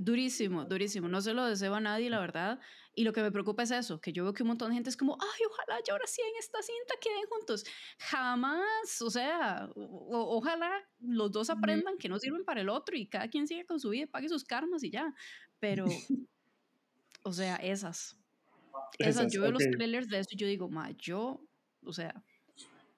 [0.00, 1.08] Durísimo, durísimo.
[1.08, 2.60] No se lo deseo a nadie, la verdad.
[2.98, 4.90] Y lo que me preocupa es eso, que yo veo que un montón de gente
[4.90, 7.64] es como, ay, ojalá ya ahora sí en esta cinta queden juntos.
[7.96, 13.28] Jamás, o sea, ojalá los dos aprendan que no sirven para el otro y cada
[13.28, 15.14] quien siga con su vida pague sus karmas y ya.
[15.60, 15.84] Pero,
[17.22, 18.18] o sea, esas.
[18.98, 21.40] Esas, yo veo los trailers de eso y yo digo, ma, yo,
[21.84, 22.20] o sea.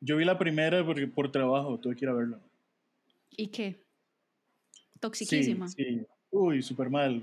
[0.01, 2.41] Yo vi la primera porque por trabajo, tuve que ir a verla.
[3.37, 3.85] ¿Y qué?
[4.99, 5.69] Toxiquísima.
[5.69, 6.07] Sí, sí.
[6.31, 7.23] Uy, súper mal.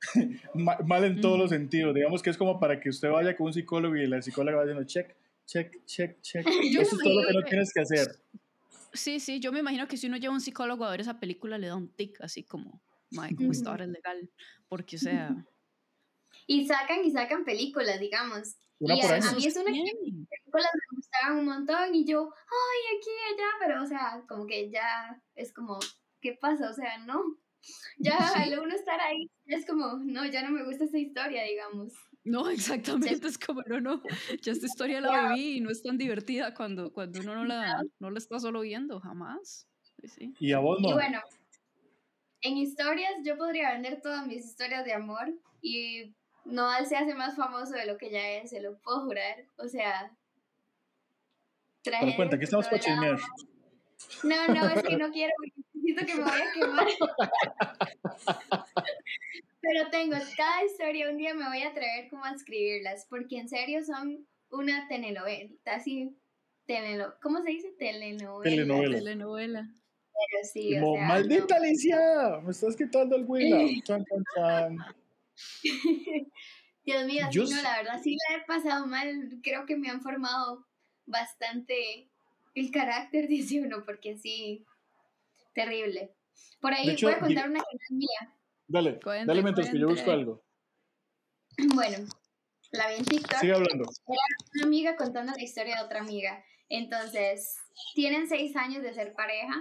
[0.54, 1.94] mal en todos los sentidos.
[1.94, 4.72] Digamos que es como para que usted vaya con un psicólogo y la psicóloga vaya
[4.72, 5.16] diciendo check,
[5.46, 6.46] check, check, check.
[6.46, 8.20] Eso es todo lo que no tienes que hacer.
[8.92, 11.58] Sí, sí, yo me imagino que si uno lleva un psicólogo a ver esa película
[11.58, 12.80] le da un tic, así como,
[13.36, 14.30] como esto ahora es legal.
[14.68, 15.30] Porque, o sea.
[16.48, 18.54] Y sacan y sacan películas, digamos.
[18.78, 18.94] y a,
[19.34, 19.82] mí es una que
[20.30, 24.70] películas me gustaban un montón y yo, ay, aquí, allá, pero, o sea, como que
[24.70, 25.80] ya es como,
[26.20, 26.70] ¿qué pasa?
[26.70, 27.36] O sea, no
[27.98, 31.92] ya al uno estar ahí es como, no, ya no me gusta esta historia, digamos.
[32.24, 34.02] No, exactamente, es como, no, no,
[34.42, 37.82] ya esta historia la viví y no es tan divertida cuando, cuando uno no la,
[37.98, 39.68] no la está solo viendo, jamás.
[40.04, 40.90] Sí, Y a vos no.
[40.90, 41.20] Y bueno,
[42.42, 46.14] en historias yo podría vender todas mis historias de amor y
[46.44, 49.46] no se hace más famoso de lo que ya es, se lo puedo jurar.
[49.56, 50.16] O sea,
[51.82, 52.80] Pero cuenta, ¿qué estamos para
[54.22, 55.32] No, no, es que no quiero,
[55.86, 56.86] siento que me voy a quemar.
[59.60, 63.48] Pero tengo cada historia, un día me voy a atrever como a escribirlas, porque en
[63.48, 66.16] serio son una telenovela, así,
[66.66, 67.72] teleno, ¿cómo se dice?
[67.78, 68.42] Telenovela.
[68.42, 68.98] Telenovela.
[68.98, 69.68] Telenovela.
[70.16, 73.58] Pero sí, como, o sea, maldita Alicia, me estás quitando el Willa.
[73.84, 74.78] chan, chan, chan.
[76.84, 79.40] Dios mío, sí, no, la verdad sí la he pasado mal.
[79.42, 80.64] Creo que me han formado
[81.04, 82.08] bastante
[82.54, 84.64] el carácter, dice uno, porque sí,
[85.56, 86.14] terrible.
[86.60, 88.36] Por ahí voy a contar una que mía.
[88.68, 90.44] Dale, dale mientras que yo busco algo.
[91.74, 92.06] Bueno,
[92.72, 93.40] la vi en TikTok.
[93.40, 93.84] Sigue hablando.
[93.84, 94.20] Era
[94.56, 96.44] una amiga contando la historia de otra amiga.
[96.68, 97.56] Entonces,
[97.94, 99.54] tienen seis años de ser pareja,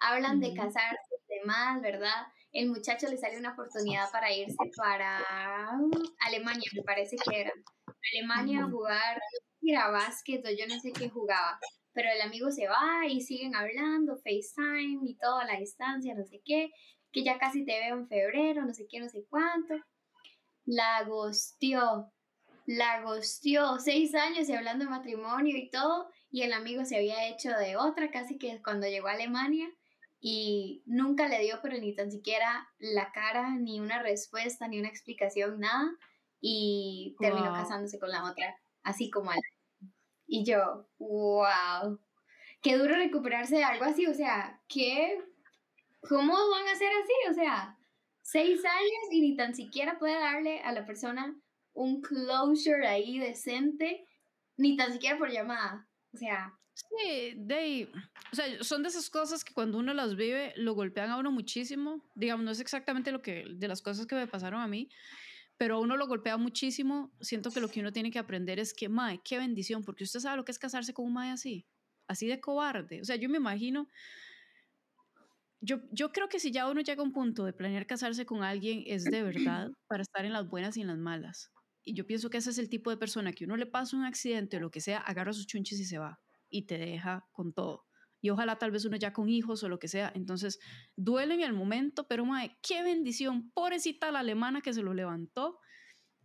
[0.00, 2.26] hablan de casarse y demás, ¿verdad?
[2.52, 5.20] El muchacho le sale una oportunidad para irse para
[6.20, 7.52] Alemania, me parece que era.
[8.14, 9.20] Alemania a jugar,
[9.60, 11.60] ir a básquet o yo no sé qué jugaba
[11.92, 16.24] pero el amigo se va y siguen hablando, FaceTime y todo a la distancia, no
[16.24, 16.70] sé qué,
[17.12, 19.74] que ya casi te veo en febrero, no sé qué, no sé cuánto.
[20.64, 22.12] La gosteó,
[22.66, 27.28] la gosteó, seis años y hablando de matrimonio y todo, y el amigo se había
[27.28, 29.68] hecho de otra casi que cuando llegó a Alemania
[30.20, 34.88] y nunca le dio, pero ni tan siquiera la cara, ni una respuesta, ni una
[34.88, 35.90] explicación, nada,
[36.40, 39.40] y terminó casándose con la otra, así como al
[40.32, 42.00] y yo, wow,
[42.62, 45.18] qué duro recuperarse de algo así, o sea, ¿qué?
[46.08, 47.30] ¿Cómo van a ser así?
[47.30, 47.78] O sea,
[48.22, 51.36] Seis años y ni tan siquiera puede darle a la persona
[51.74, 54.06] un closure ahí decente,
[54.56, 55.88] ni tan siquiera por llamada.
[56.14, 56.54] O sea.
[56.72, 57.90] Sí, de,
[58.32, 61.30] o sea, son de esas cosas que cuando uno las vive lo golpean a uno
[61.32, 62.02] muchísimo.
[62.14, 64.88] Digamos, no es exactamente lo que de las cosas que me pasaron a mí,
[65.62, 67.12] pero a uno lo golpea muchísimo.
[67.20, 70.18] Siento que lo que uno tiene que aprender es que, mae, qué bendición, porque usted
[70.18, 71.68] sabe lo que es casarse con un mae así,
[72.08, 73.00] así de cobarde.
[73.00, 73.88] O sea, yo me imagino,
[75.60, 78.42] yo, yo creo que si ya uno llega a un punto de planear casarse con
[78.42, 81.52] alguien, es de verdad para estar en las buenas y en las malas.
[81.84, 84.04] Y yo pienso que ese es el tipo de persona que uno le pasa un
[84.04, 86.18] accidente o lo que sea, agarra sus chunches y se va
[86.50, 87.86] y te deja con todo.
[88.22, 90.12] Y ojalá tal vez uno ya con hijos o lo que sea.
[90.14, 90.60] Entonces,
[90.96, 93.50] duele en el momento, pero mae, qué bendición.
[93.50, 95.58] Pobrecita la alemana que se lo levantó,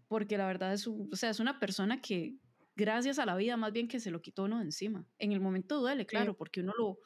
[0.07, 2.37] porque la verdad es, o sea, es una persona que,
[2.75, 5.07] gracias a la vida, más bien que se lo quitó uno de encima.
[5.17, 6.99] En el momento duele, claro, porque uno lo,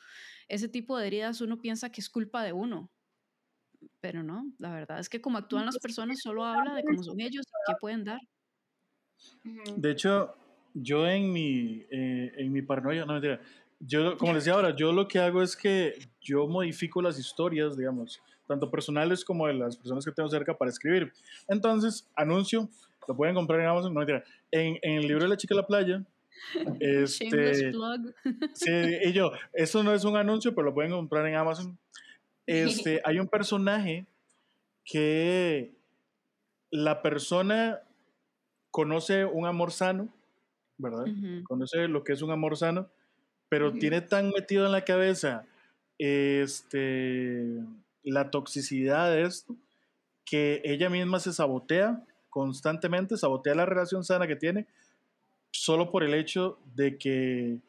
[0.50, 2.92] ese tipo de heridas uno piensa que es culpa de uno.
[4.02, 7.20] Pero no, la verdad es que como actúan las personas solo habla de cómo son
[7.20, 8.20] ellos y qué pueden dar.
[9.78, 10.36] De hecho,
[10.74, 13.42] yo en mi, eh, en mi paranoia, no mentira,
[13.86, 17.78] yo, como les decía ahora, yo lo que hago es que yo modifico las historias,
[17.78, 21.12] digamos, tanto personales como de las personas que tengo cerca para escribir.
[21.48, 22.70] Entonces, anuncio,
[23.08, 25.62] lo pueden comprar en Amazon, no mentira, en, en el libro de la chica de
[25.62, 26.04] la playa.
[26.80, 27.72] Este,
[28.54, 28.72] sí,
[29.04, 31.78] y yo, eso no es un anuncio, pero lo pueden comprar en Amazon.
[32.48, 34.08] Este, hay un personaje
[34.84, 35.76] que
[36.72, 37.82] la persona
[38.72, 40.10] conoce un amor sano,
[40.78, 41.06] ¿verdad?
[41.44, 42.90] Conoce lo que es un amor sano,
[43.52, 45.44] pero tiene tan metido en la cabeza
[45.98, 47.60] este,
[48.02, 49.58] la toxicidad de esto
[50.24, 54.68] que ella misma se sabotea constantemente, sabotea la relación sana que tiene
[55.52, 57.60] solo por el hecho de que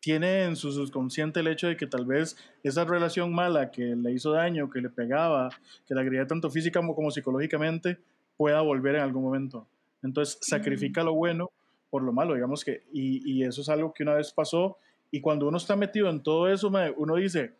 [0.00, 4.12] tiene en su subconsciente el hecho de que tal vez esa relación mala que le
[4.12, 5.50] hizo daño, que le pegaba,
[5.86, 7.98] que la agredía tanto física como, como psicológicamente,
[8.38, 9.66] pueda volver en algún momento.
[10.02, 11.50] Entonces sacrifica lo bueno
[11.90, 14.78] por lo malo, digamos que, y, y, eso es algo que una vez pasó,
[15.12, 17.52] y cuando uno está metido en todo eso, uno dice,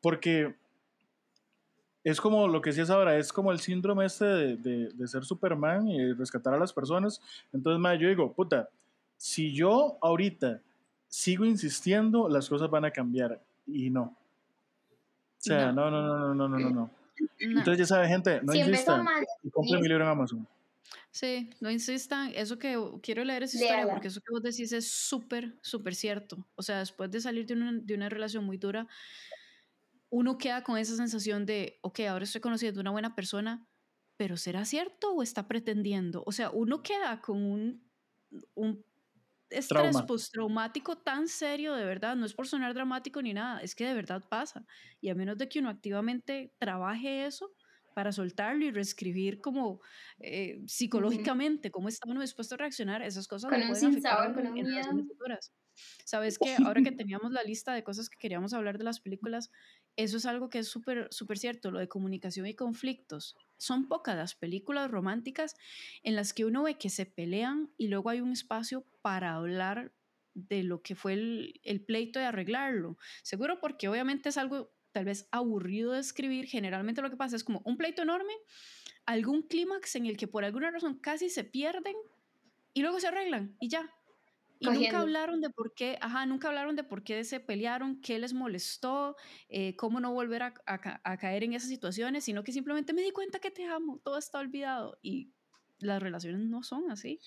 [0.00, 0.54] porque
[2.02, 5.22] es como lo que decías ahora, es como el síndrome este de, de, de ser
[5.22, 7.20] Superman y rescatar a las personas.
[7.52, 8.70] Entonces, yo digo, puta,
[9.18, 10.62] si yo ahorita
[11.08, 14.02] sigo insistiendo, las cosas van a cambiar, y no.
[14.02, 16.70] O sea, no, no, no, no, no, no, no.
[16.70, 16.90] no.
[17.38, 19.06] Entonces, ya sabe, gente, no insistan
[19.42, 20.48] y compren mi libro en Amazon.
[21.10, 22.32] Sí, no insistan.
[22.34, 26.48] Eso que quiero leer esa historia porque eso que vos decís es súper, súper cierto.
[26.54, 28.86] O sea, después de salir de una, de una relación muy dura,
[30.10, 33.68] uno queda con esa sensación de, ok, ahora estoy conociendo a una buena persona,
[34.16, 36.22] pero ¿será cierto o está pretendiendo?
[36.26, 37.90] O sea, uno queda con un,
[38.54, 38.84] un
[39.50, 43.86] estrés postraumático tan serio, de verdad, no es por sonar dramático ni nada, es que
[43.86, 44.66] de verdad pasa.
[45.00, 47.54] Y a menos de que uno activamente trabaje eso,
[47.98, 49.80] para soltarlo y reescribir como
[50.20, 55.08] eh, psicológicamente cómo está uno dispuesto a reaccionar, esas cosas con un afectar con un
[55.08, 55.52] futuras.
[56.04, 59.50] Sabes que ahora que teníamos la lista de cosas que queríamos hablar de las películas,
[59.96, 63.34] eso es algo que es súper súper cierto, lo de comunicación y conflictos.
[63.56, 65.56] Son pocas las películas románticas
[66.04, 69.92] en las que uno ve que se pelean y luego hay un espacio para hablar
[70.34, 72.96] de lo que fue el, el pleito de arreglarlo.
[73.24, 77.44] Seguro porque obviamente es algo tal vez aburrido de escribir, generalmente lo que pasa es
[77.44, 78.32] como un pleito enorme,
[79.06, 81.94] algún clímax en el que por alguna razón casi se pierden
[82.74, 83.92] y luego se arreglan y ya.
[84.60, 88.18] Y nunca hablaron de por qué, ajá, nunca hablaron de por qué se pelearon, qué
[88.18, 89.14] les molestó,
[89.48, 93.12] eh, cómo no volver a, a, caer en esas situaciones, sino que simplemente me di
[93.12, 95.30] cuenta que te amo, todo está olvidado y
[95.78, 97.20] las relaciones no son así.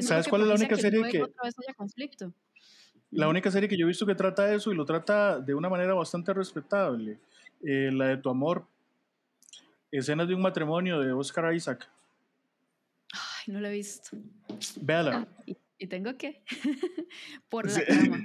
[0.00, 1.22] ¿Sabes cuál es la única serie que...
[1.22, 2.34] Otra vez haya conflicto.
[3.10, 5.68] La única serie que yo he visto que trata eso y lo trata de una
[5.68, 7.18] manera bastante respetable,
[7.64, 8.66] eh, la de Tu Amor,
[9.90, 11.88] escenas de un matrimonio de Oscar Isaac.
[13.12, 14.16] Ay, no la he visto.
[14.80, 15.26] Véala.
[15.26, 15.44] Ah,
[15.78, 16.42] ¿y, tengo que?
[17.48, 18.24] Por la trama.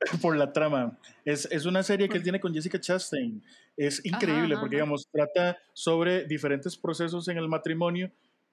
[0.22, 0.98] Por la trama.
[1.24, 3.42] Es, es, una serie que él tiene con Jessica Chastain.
[3.76, 8.10] Es increíble porque, digamos, trata sobre diferentes procesos en el matrimonio,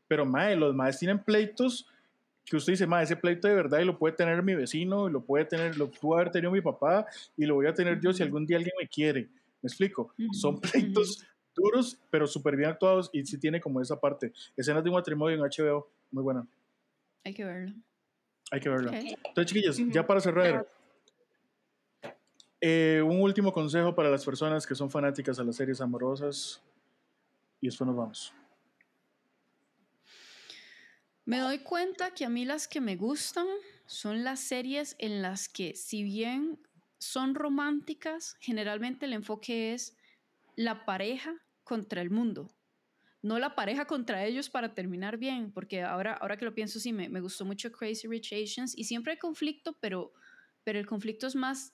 [0.07, 1.87] pero, mae, los maes tienen pleitos
[2.45, 5.11] que usted dice, ma, ese pleito de verdad y lo puede tener mi vecino, y
[5.11, 8.13] lo puede tener, lo pudo haber tenido mi papá y lo voy a tener yo
[8.13, 9.29] si algún día alguien me quiere.
[9.61, 10.13] ¿Me explico?
[10.31, 11.25] Son pleitos
[11.55, 14.31] duros, pero súper bien actuados y sí tiene como esa parte.
[14.55, 16.47] Escenas de un matrimonio en HBO, muy buena.
[17.23, 17.73] Hay que verlo.
[18.51, 18.91] Hay que verlo.
[18.93, 20.67] Entonces, chiquillos, ya para cerrar,
[22.61, 26.61] eh, un último consejo para las personas que son fanáticas a las series amorosas
[27.59, 28.33] y después nos vamos.
[31.25, 33.47] Me doy cuenta que a mí las que me gustan
[33.87, 36.59] son las series en las que si bien
[36.99, 39.97] son románticas, generalmente el enfoque es
[40.55, 42.51] la pareja contra el mundo.
[43.23, 46.93] no la pareja contra ellos para terminar bien, porque ahora, ahora que lo pienso, sí,
[46.93, 50.13] me, me gustó mucho Crazy Rich Asians y siempre hay conflicto, pero,
[50.63, 51.73] pero el conflicto es más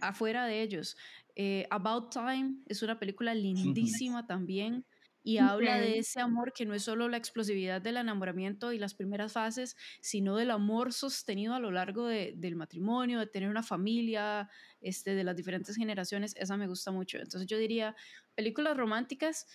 [0.00, 0.96] afuera de ellos.
[1.34, 4.86] Eh, About Time es una película lindísima también
[5.24, 8.94] y habla de ese amor que no es solo la explosividad del enamoramiento y las
[8.94, 14.50] primeras fases, sino del amor sostenido a lo largo del matrimonio, de tener una familia,
[14.80, 16.34] este, de las diferentes generaciones.
[16.36, 17.18] Esa me gusta mucho.
[17.18, 17.94] Entonces yo diría,
[18.34, 19.46] películas románticas,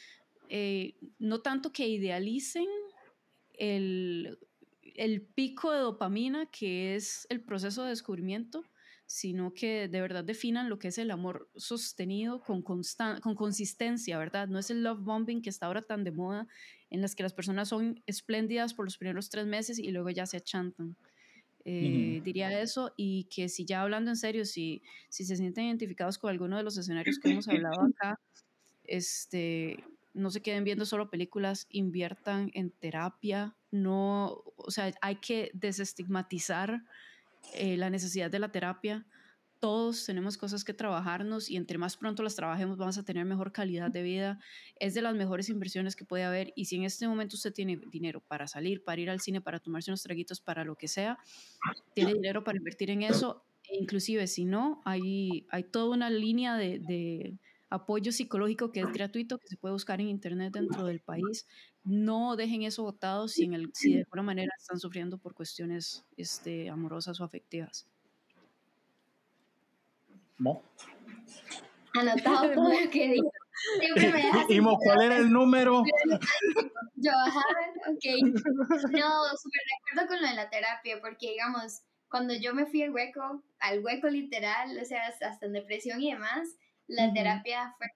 [0.49, 2.67] eh, no tanto que idealicen
[3.53, 4.39] el,
[4.95, 8.63] el pico de dopamina, que es el proceso de descubrimiento,
[9.07, 14.49] sino que de verdad definan lo que es el amor sostenido con, con consistencia, ¿verdad?
[14.49, 16.45] No es el love bombing que está ahora tan de moda,
[16.89, 20.25] en las que las personas son espléndidas por los primeros tres meses y luego ya
[20.25, 20.97] se achantan.
[21.63, 26.17] Eh, diría eso y que si ya hablando en serio, si, si se sienten identificados
[26.17, 28.19] con alguno de los escenarios que hemos hablado acá,
[28.83, 29.83] este,
[30.13, 36.83] no se queden viendo solo películas, inviertan en terapia, no, o sea, hay que desestigmatizar
[37.53, 39.05] eh, la necesidad de la terapia.
[39.59, 43.51] Todos tenemos cosas que trabajarnos y entre más pronto las trabajemos vamos a tener mejor
[43.51, 44.39] calidad de vida.
[44.79, 47.81] Es de las mejores inversiones que puede haber y si en este momento usted tiene
[47.91, 51.17] dinero para salir, para ir al cine, para tomarse unos traguitos, para lo que sea,
[51.95, 53.43] tiene dinero para invertir en eso.
[53.63, 57.39] E inclusive si no, hay, hay toda una línea de, de
[57.69, 61.45] apoyo psicológico que es gratuito, que se puede buscar en internet dentro del país
[61.87, 66.03] no dejen eso votado si, en el, si de alguna manera están sufriendo por cuestiones
[66.17, 67.87] este, amorosas o afectivas.
[70.37, 70.61] ¿No?
[71.93, 73.15] Anotado todo lo que.
[74.49, 75.81] Imo, ¿cuál era el número?
[76.95, 77.41] Yo, ajá,
[77.87, 78.35] ok.
[78.91, 82.83] No, súper de acuerdo con lo de la terapia, porque digamos, cuando yo me fui
[82.83, 86.49] al hueco, al hueco literal, o sea, hasta en depresión y demás,
[86.87, 87.87] la terapia fue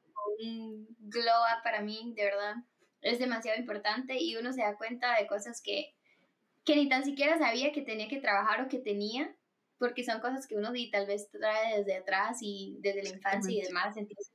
[0.44, 2.56] un glow up para mí, de verdad
[3.02, 5.94] es demasiado importante y uno se da cuenta de cosas que,
[6.64, 9.36] que ni tan siquiera sabía que tenía que trabajar o que tenía,
[9.78, 13.62] porque son cosas que uno tal vez trae desde atrás y desde la infancia y
[13.62, 13.98] demás.
[13.98, 14.32] Entonces,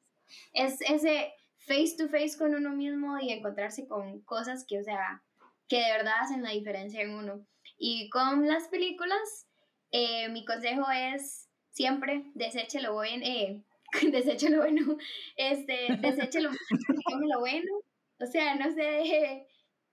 [0.53, 5.23] es ese face to face con uno mismo y encontrarse con cosas que, o sea,
[5.69, 7.47] que de verdad hacen la diferencia en uno.
[7.79, 9.47] Y con las películas,
[9.93, 13.63] eh, mi consejo es siempre deseche lo bueno, eh,
[14.13, 14.97] deseche lo bueno,
[15.37, 17.83] este, deseche lo, lo bueno
[18.19, 19.47] o sea, no se deje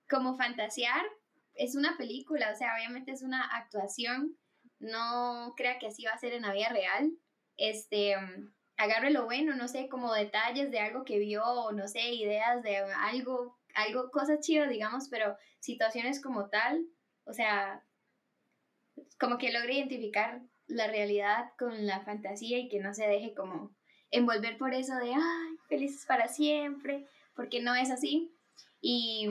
[0.09, 1.03] como fantasear.
[1.55, 4.37] Es una película, o sea, obviamente es una actuación.
[4.79, 7.11] No crea que así va a ser en la vida real.
[7.57, 8.15] Este,
[8.77, 12.77] agarre lo bueno, no sé, como detalles de algo que vio, no sé, ideas de
[12.77, 16.85] algo, algo, cosas chidas, digamos, pero situaciones como tal,
[17.25, 17.83] o sea,
[19.19, 23.75] como que logre identificar la realidad con la fantasía y que no se deje como
[24.13, 28.31] envolver por eso de, ay, felices para siempre, porque no es así.
[28.79, 29.27] Y,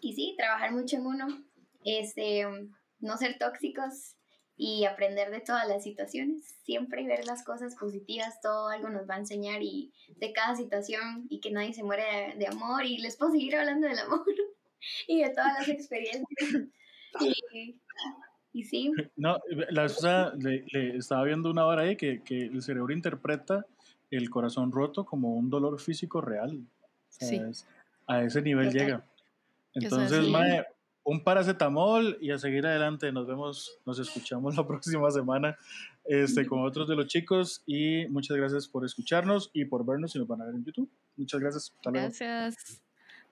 [0.00, 1.26] y sí, trabajar mucho en uno,
[1.84, 2.46] este,
[2.98, 4.16] no ser tóxicos
[4.56, 9.16] y aprender de todas las situaciones, siempre ver las cosas positivas, todo algo nos va
[9.16, 13.16] a enseñar y de cada situación y que nadie se muere de, amor y les
[13.16, 14.24] puedo seguir hablando del amor
[15.08, 16.26] y de todas las experiencias.
[17.20, 17.80] Y,
[18.52, 18.90] y sí.
[19.14, 19.38] No,
[19.70, 20.64] la cosa, le,
[20.96, 23.64] estaba viendo una hora ahí que, que el cerebro interpreta
[24.16, 26.60] el corazón roto como un dolor físico real.
[28.06, 29.04] A ese nivel llega.
[29.74, 30.64] Entonces, mae,
[31.04, 33.12] un paracetamol y a seguir adelante.
[33.12, 35.56] Nos vemos, nos escuchamos la próxima semana
[36.04, 40.18] este, con otros de los chicos y muchas gracias por escucharnos y por vernos y
[40.18, 40.90] nos van a ver en YouTube.
[41.16, 41.74] Muchas gracias.
[41.84, 42.82] Gracias.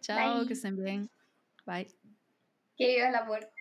[0.01, 1.11] Chao, que estén bien.
[1.67, 1.89] Bye.
[2.77, 3.52] Que viva la puerta.